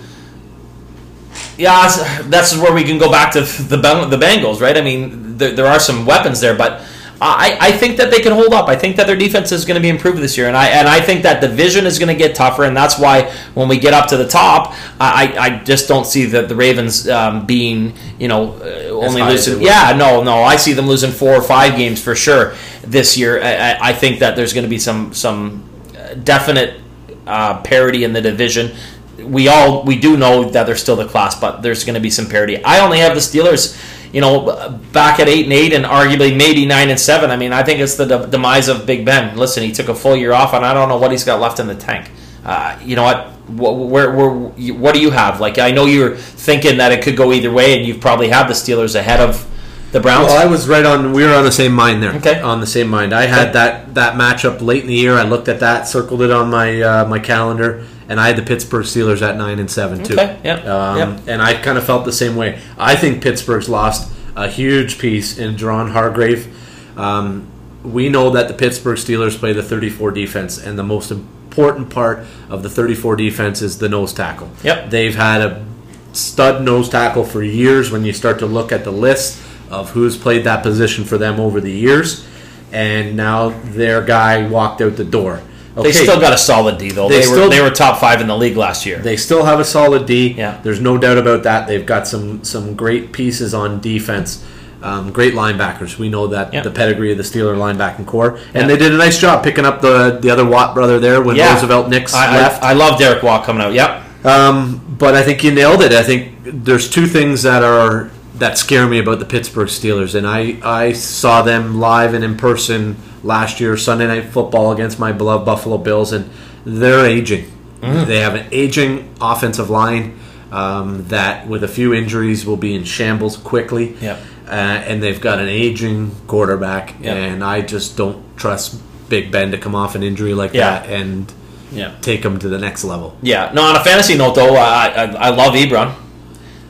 [1.57, 1.87] yeah,
[2.23, 4.77] that's- where we can go back to the the Bengals, right?
[4.77, 6.81] I mean, there, there are some weapons there, but
[7.23, 8.67] I, I think that they can hold up.
[8.67, 10.87] I think that their defense is going to be improved this year, and I and
[10.87, 13.93] I think that division is going to get tougher, and that's why when we get
[13.93, 18.27] up to the top, I, I just don't see the the Ravens um, being you
[18.27, 19.61] know uh, only losing.
[19.61, 23.39] Yeah, no, no, I see them losing four or five games for sure this year.
[23.39, 25.63] I, I- I think that there's going to be some some
[25.95, 26.79] uh, definite
[27.27, 28.71] uh, parity in the division.
[29.19, 32.09] We all we do know that they're still the class, but there's going to be
[32.09, 32.63] some parity.
[32.63, 33.77] I only have the Steelers,
[34.11, 37.31] you know, back at eight and eight, and arguably maybe nine and seven.
[37.31, 39.37] I mean, I think it's the de- demise of Big Ben.
[39.37, 41.59] Listen, he took a full year off, and I don't know what he's got left
[41.59, 42.09] in the tank.
[42.45, 43.27] Uh, you know what?
[43.47, 44.29] Wh- Where, where,
[44.73, 45.39] what do you have?
[45.39, 48.47] Like, I know you're thinking that it could go either way, and you've probably had
[48.47, 49.47] the Steelers ahead of
[49.91, 50.27] the Browns.
[50.27, 51.11] Well, I was right on.
[51.13, 52.13] We were on the same mind there.
[52.15, 52.39] Okay.
[52.41, 53.13] On the same mind.
[53.13, 53.53] I had Okay.
[53.53, 55.15] that that matchup late in the year.
[55.17, 58.41] I looked at that, circled it on my uh, my calendar, and I had the
[58.41, 60.15] Pittsburgh Steelers at nine and seven too.
[60.15, 61.19] Okay, yep, Um, yep.
[61.27, 62.59] And I kind of felt the same way.
[62.77, 66.53] I think Pittsburgh's lost a huge piece in Jerron Hargrave.
[66.97, 67.47] Um,
[67.83, 72.25] we know that the Pittsburgh Steelers play the 34 defense, and the most important part
[72.49, 74.51] of the 34 defense is the nose tackle.
[74.61, 74.89] Yep.
[74.89, 75.65] They've had a
[76.11, 80.17] stud nose tackle for years when you start to look at the list of who's
[80.17, 82.27] played that position for them over the years.
[82.73, 85.41] And now their guy walked out the door.
[85.75, 87.07] They still got a solid D though.
[87.07, 88.99] They They, were still- they were top five in the league last year.
[88.99, 90.33] They still have a solid D.
[90.37, 90.59] Yeah.
[90.63, 91.67] There's no doubt about that.
[91.67, 94.43] They've got some some great pieces on defense.
[94.83, 95.97] Um, great linebackers.
[95.99, 96.61] We know that Yeah.
[96.63, 98.67] the pedigree of the Steeler linebacking core, and Yeah.
[98.67, 101.53] they did a nice job picking up the the other Watt brother there when Yeah.
[101.53, 102.63] Roosevelt Nix I, left.
[102.63, 103.73] I, I love Derek Watt coming out.
[103.73, 104.01] Yep.
[104.25, 105.93] Um, but I think you nailed it.
[105.93, 108.09] I think there's two things that are
[108.41, 112.35] that scare me about the Pittsburgh Steelers, and I I saw them live and in
[112.37, 116.29] person last year Sunday Night Football against my beloved Buffalo Bills, and
[116.65, 117.45] they're aging.
[117.81, 120.19] They have an aging offensive line
[120.51, 123.95] um, that, with a few injuries, will be in shambles quickly.
[124.01, 124.19] Yep.
[124.47, 127.15] Uh, and they've got an aging quarterback, Yep.
[127.17, 128.79] and I just don't trust
[129.09, 130.69] Big Ben to come off an injury like Yeah.
[130.81, 131.31] that and
[131.71, 131.91] Yeah.
[132.01, 133.15] take him to the next level.
[133.23, 133.49] Yeah.
[133.53, 135.91] No, on a fantasy note though, I I, I love Ebron.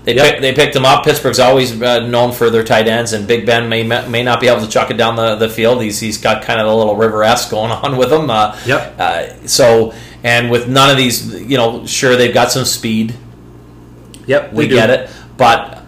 [0.03, 0.25] They Yep.
[0.33, 1.03] pick, they picked him up.
[1.03, 4.47] Pittsburgh's always uh, known for their tight ends, and Big Ben may may not be
[4.47, 5.81] able to chuck it down the, the field.
[5.81, 8.29] He's he's got kind of a little river esque going on with him.
[8.29, 8.95] Uh, Yep.
[8.99, 9.93] Uh, so
[10.23, 13.13] and with none of these, you know, sure they've got some speed.
[14.27, 14.75] Yep, We do.
[14.75, 15.83] get it, but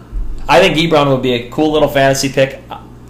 [0.48, 2.60] I think Ebron would be a cool little fantasy pick.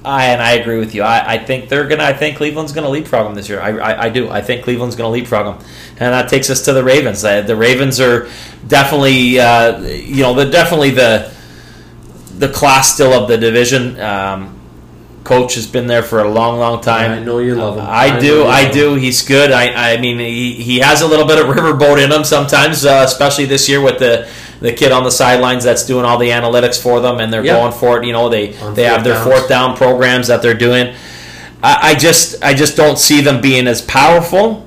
[0.04, 1.02] I and I agree with you.
[1.02, 2.04] I, I think they're gonna.
[2.04, 3.60] I think Cleveland's gonna leapfrog them this year.
[3.60, 4.28] I, I, I do.
[4.28, 7.24] I think Cleveland's gonna leapfrog them, and that takes us to the Ravens.
[7.24, 8.28] Uh, the Ravens are
[8.66, 11.32] definitely, uh, you know, they're definitely the
[12.38, 13.98] the class still of the division.
[13.98, 14.60] Um,
[15.24, 17.10] coach has been there for a long, long time.
[17.10, 17.86] I know you love him.
[17.88, 18.94] I, do, I do.
[18.94, 19.50] He's good.
[19.50, 23.02] I, I mean, he, he has a little bit of riverboat in him sometimes, uh,
[23.06, 24.28] especially this year with the
[24.60, 27.54] the kid on the sidelines that's doing all the analytics for them, and they're Yeah.
[27.54, 28.06] going for it.
[28.06, 29.26] You know, they On they have their downs.
[29.26, 30.94] fourth down programs that they're doing.
[31.62, 34.66] I, I just I just don't see them being as powerful,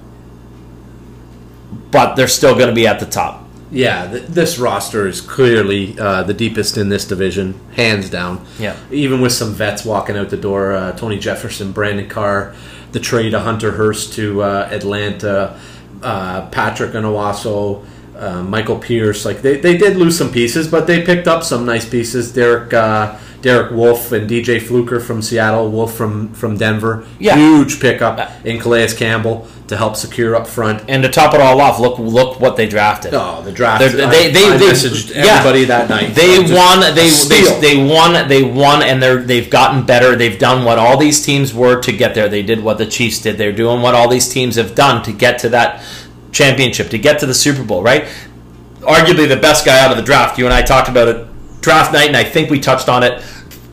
[1.92, 3.44] but they're still going to be at the top.
[3.70, 8.46] Yeah, th- this roster is clearly uh, the deepest in this division, hands down.
[8.58, 8.76] Yeah.
[8.92, 12.56] Even with some vets walking out the door, uh, Tony Jefferson, Brandon Carr,
[12.94, 15.60] the trade of Hunter Hurst to uh, Atlanta,
[16.02, 17.84] uh, Patrick Onwuasor,
[18.18, 19.26] uh, Michael Pierce.
[19.26, 22.34] Like they, they did lose some pieces, but they picked up some nice pieces.
[22.34, 27.06] Derek uh, Derek Wolfe and DJ Fluker from Seattle, Wolfe from from Denver.
[27.20, 27.36] Yeah.
[27.36, 30.84] Huge pickup in Calais Campbell to help secure up front.
[30.88, 33.14] And to top it all off, look look what they drafted.
[33.14, 33.82] Oh, the draft!
[33.82, 35.26] They're- they they, I, they, I messaged yeah.
[35.26, 36.16] everybody that night.
[36.16, 36.80] They won.
[36.96, 38.28] They, they they won.
[38.28, 40.16] They won, and they're they've gotten better.
[40.16, 42.30] They've done what all these teams were to get there.
[42.30, 43.38] They did what the Chiefs did.
[43.38, 45.84] They're doing what all these teams have done to get to that
[46.38, 47.82] championship, to get to the Super Bowl.
[47.84, 48.06] Right?
[48.82, 50.38] Arguably the best guy out of the draft.
[50.38, 51.28] You and I talked about it
[51.62, 53.22] draft night, and I think we touched on it.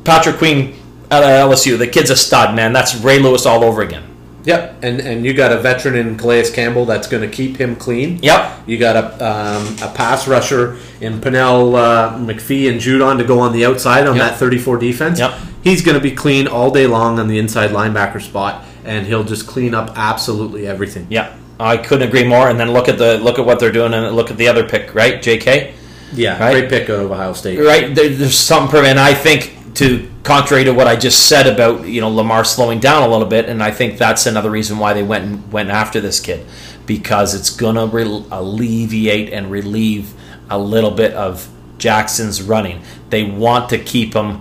[0.05, 0.75] Patrick Queen
[1.11, 1.79] out of LSU.
[1.79, 2.73] The kid's a stud, man.
[2.73, 4.03] That's Ray Lewis all over again.
[4.45, 7.77] Yep, and and you got a veteran in Calais Campbell that's going to keep him
[7.77, 8.19] clean.
[8.23, 8.69] Yep.
[8.69, 13.39] You got a um, a pass rusher in Pernell uh, McPhee and Judon to go
[13.39, 14.31] on the outside on Yep.
[14.33, 15.19] that 34 defense.
[15.19, 15.33] Yep.
[15.63, 19.25] He's going to be clean all day long on the inside linebacker spot, and he'll
[19.25, 21.07] just clean up absolutely everything.
[21.09, 22.49] Yeah, I couldn't agree more.
[22.49, 24.67] And then look at the look at what they're doing, and look at the other
[24.69, 25.21] pick, right?
[25.23, 25.75] J.K.
[26.13, 26.53] Yeah, Right.
[26.53, 27.59] great pick out of Ohio State.
[27.59, 31.49] right there, there's something for and i think to contrary to what i just said
[31.49, 34.79] about you know lamar slowing down a little bit and i think that's another reason
[34.79, 36.47] why they went and went after this kid
[36.87, 40.15] because it's gonna re- alleviate and relieve
[40.49, 41.49] a little bit of
[41.79, 42.81] jackson's running
[43.11, 44.41] they want to keep him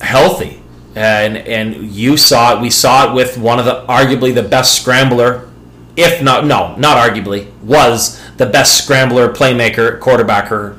[0.00, 0.62] healthy
[0.96, 4.42] Uh, and and you saw it we saw it with one of the arguably the
[4.42, 5.46] best scrambler
[5.94, 10.78] if not no not arguably was the best scrambler playmaker quarterbacker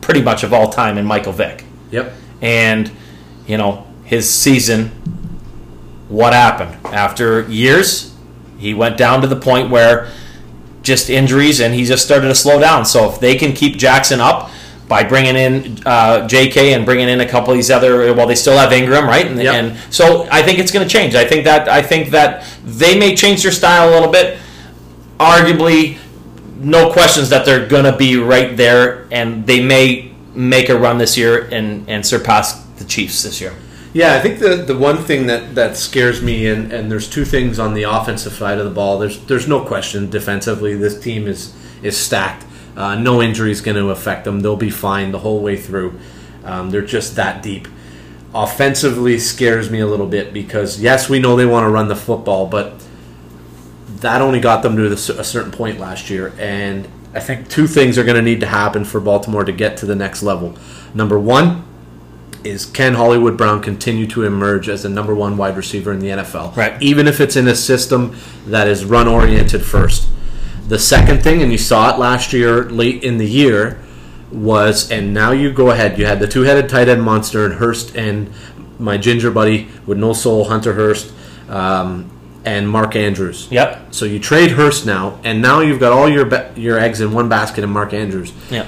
[0.00, 1.64] pretty much of all time in Michael Vick.
[1.90, 2.12] Yep.
[2.40, 2.90] and
[3.46, 4.90] you know his season
[6.08, 6.74] what happened?
[6.86, 8.14] After years
[8.58, 10.10] he went down to the point where
[10.82, 12.86] just injuries and he just started to slow down.
[12.86, 14.50] So if they can keep Jackson up
[14.88, 18.34] by bringing in uh, JK and bringing in a couple of these other well they
[18.34, 19.54] still have Ingram right and, Yep.
[19.54, 22.98] and so I think it's going to change I think that I think that they
[22.98, 24.38] may change their style a little bit
[25.18, 25.98] arguably
[26.58, 30.98] no questions that they're going to be right there and they may make a run
[30.98, 33.54] this year and, and surpass the Chiefs this year.
[33.92, 37.24] Yeah, I think the the one thing that, that scares me, and, and there's two
[37.24, 38.98] things on the offensive side of the ball.
[38.98, 42.44] There's there's no question defensively, this team is is stacked.
[42.78, 44.38] Uh, no injury is going to affect them.
[44.38, 45.98] They'll be fine the whole way through.
[46.44, 47.66] Um, they're just that deep.
[48.32, 51.96] Offensively scares me a little bit because yes, we know they want to run the
[51.96, 52.80] football, but
[53.96, 56.32] that only got them to a certain point last year.
[56.38, 59.76] And I think two things are going to need to happen for Baltimore to get
[59.78, 60.56] to the next level.
[60.94, 61.64] Number one,
[62.44, 66.08] is can Hollywood Brown continue to emerge as the number one wide receiver in the
[66.08, 66.54] NFL?
[66.54, 66.80] Right.
[66.80, 68.16] Even if it's in a system
[68.46, 70.08] that is run oriented first.
[70.68, 73.80] The second thing, and you saw it last year, late in the year,
[74.30, 75.98] was, and now you go ahead.
[75.98, 78.30] You had the two-headed tight end monster and Hurst and
[78.78, 81.12] my ginger buddy with no soul, Hunter Hurst,
[81.48, 82.10] um,
[82.44, 83.48] and Mark Andrews.
[83.50, 83.94] Yep.
[83.94, 87.12] So you trade Hurst now, and now you've got all your ba- your eggs in
[87.12, 88.32] one basket in Mark Andrews.
[88.50, 88.66] Yeah.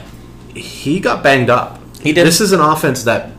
[0.54, 1.78] He got banged up.
[2.00, 2.26] He did.
[2.26, 3.30] This is an offense that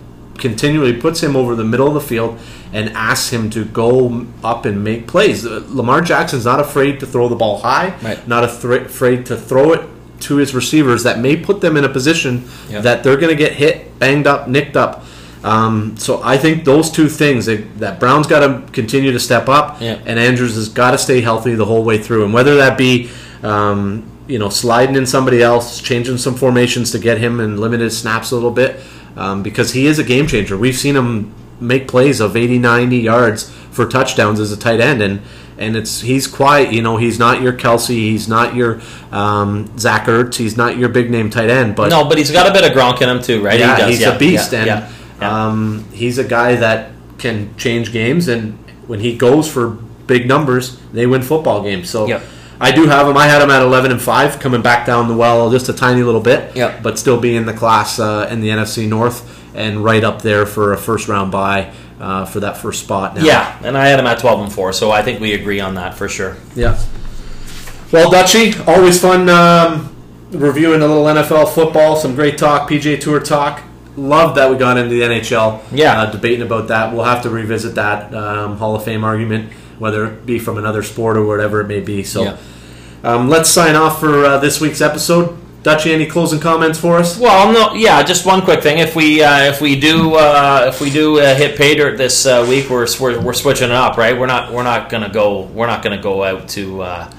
[0.41, 2.37] continually puts him over the middle of the field
[2.73, 5.45] and asks him to go up and make plays.
[5.45, 8.27] Uh, Lamar Jackson's not afraid to throw the ball high, Right.
[8.27, 9.81] not afra- afraid to throw it
[10.21, 12.81] to his receivers that may put them in a position Yeah.
[12.81, 15.05] that they're going to get hit, banged up, nicked up.
[15.43, 19.49] Um, so I think those two things they, that Brown's got to continue to step
[19.49, 19.97] up, Yeah.
[20.05, 22.25] and Andrews has got to stay healthy the whole way through.
[22.25, 23.09] And whether that be
[23.43, 27.79] um, you know sliding in somebody else, changing some formations to get him and limit
[27.79, 28.79] his snaps a little bit,
[29.15, 30.57] um, because he is a game changer.
[30.57, 35.01] We've seen him make plays of 80, 90 yards for touchdowns as a tight end,
[35.01, 35.21] and
[35.57, 36.73] and it's he's quiet.
[36.73, 38.81] You know, he's not your Kelce, he's not your
[39.11, 42.47] um, Zach Ertz, he's not your big name tight end, but No, but he's got
[42.49, 43.59] a bit of Gronk in him too, right?
[43.59, 43.89] yeah, he does.
[43.91, 44.89] he's yeah, a beast, yeah, and yeah.
[45.21, 48.27] Um, he's a guy that can change games.
[48.27, 48.57] And
[48.87, 49.69] when he goes for
[50.07, 51.89] big numbers, they win football games.
[51.89, 52.23] So Yep.
[52.61, 53.17] I do have him.
[53.17, 56.03] I had him at eleven and five, coming back down the well just a tiny
[56.03, 56.55] little bit.
[56.55, 56.83] Yep.
[56.83, 60.45] but still be in the class uh, in the NFC North and right up there
[60.45, 63.15] for a first round bye uh, for that first spot.
[63.15, 63.23] Now.
[63.23, 65.75] yeah, and I had him at twelve and four, so I think we agree on
[65.75, 66.37] that for sure.
[66.55, 66.79] Yeah.
[67.91, 69.93] Well, Dutchy, always fun um,
[70.31, 73.61] reviewing a little NFL football, some great talk, PGA Tour talk.
[73.97, 75.61] Love that we got into the NHL.
[75.73, 75.99] Yeah.
[76.01, 76.93] Uh, debating about that.
[76.93, 80.81] We'll have to revisit that um, Hall of Fame argument, whether it be from another
[80.83, 82.03] sport or whatever it may be.
[82.03, 82.37] So Yeah.
[83.03, 85.37] Um, let's sign off for uh, this week's episode.
[85.63, 87.19] Dutchy, any closing comments for us?
[87.19, 88.01] Well, no, yeah.
[88.01, 88.79] Just one quick thing.
[88.79, 92.25] If we uh, if we do uh, if we do uh, hit pay dirt this
[92.25, 94.17] uh, week, we're, we're we're switching it up, right?
[94.17, 97.13] We're not we're not gonna go we're not gonna go out to uh,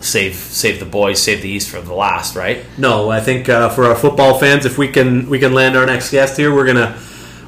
[0.00, 2.64] save save the boys, save the East for the last, right?
[2.76, 5.86] No, I think uh, for our football fans, if we can we can land our
[5.86, 6.98] next guest here, we're gonna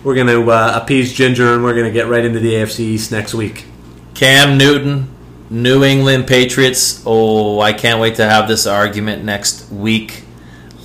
[0.05, 3.35] we're gonna uh, appease Ginger and we're gonna get right into the AFC East next
[3.35, 3.65] week.
[4.15, 5.09] Cam Newton,
[5.49, 7.03] New England Patriots.
[7.07, 10.25] Oh, I can't wait to have this argument next week,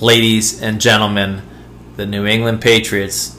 [0.00, 1.42] ladies and gentlemen.
[1.96, 3.38] The New England Patriots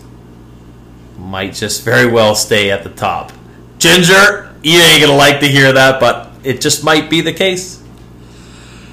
[1.18, 3.32] might just very well stay at the top.
[3.80, 7.82] Ginger, you ain't gonna like to hear that, but it just might be the case.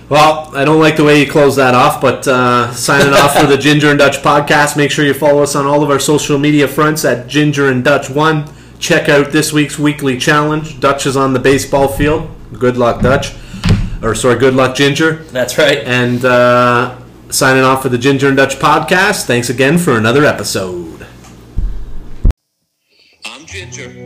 [0.08, 3.46] Well, I don't like the way you close that off, but uh, signing off for
[3.46, 4.76] the Ginger and Dutch podcast.
[4.76, 7.84] Make sure you follow us on all of our social media fronts at Ginger and
[7.84, 8.50] Dutch One.
[8.80, 10.80] Check out this week's weekly challenge.
[10.80, 12.30] Dutch is on the baseball field.
[12.58, 13.34] Good luck, Dutch.
[14.02, 15.16] Or sorry, good luck, Ginger.
[15.24, 15.78] That's right.
[15.78, 19.26] And uh, signing off for the Ginger and Dutch podcast.
[19.26, 21.06] Thanks again for another episode.
[23.26, 23.84] I'm Ginger.
[23.84, 23.99] And I'm Dutch.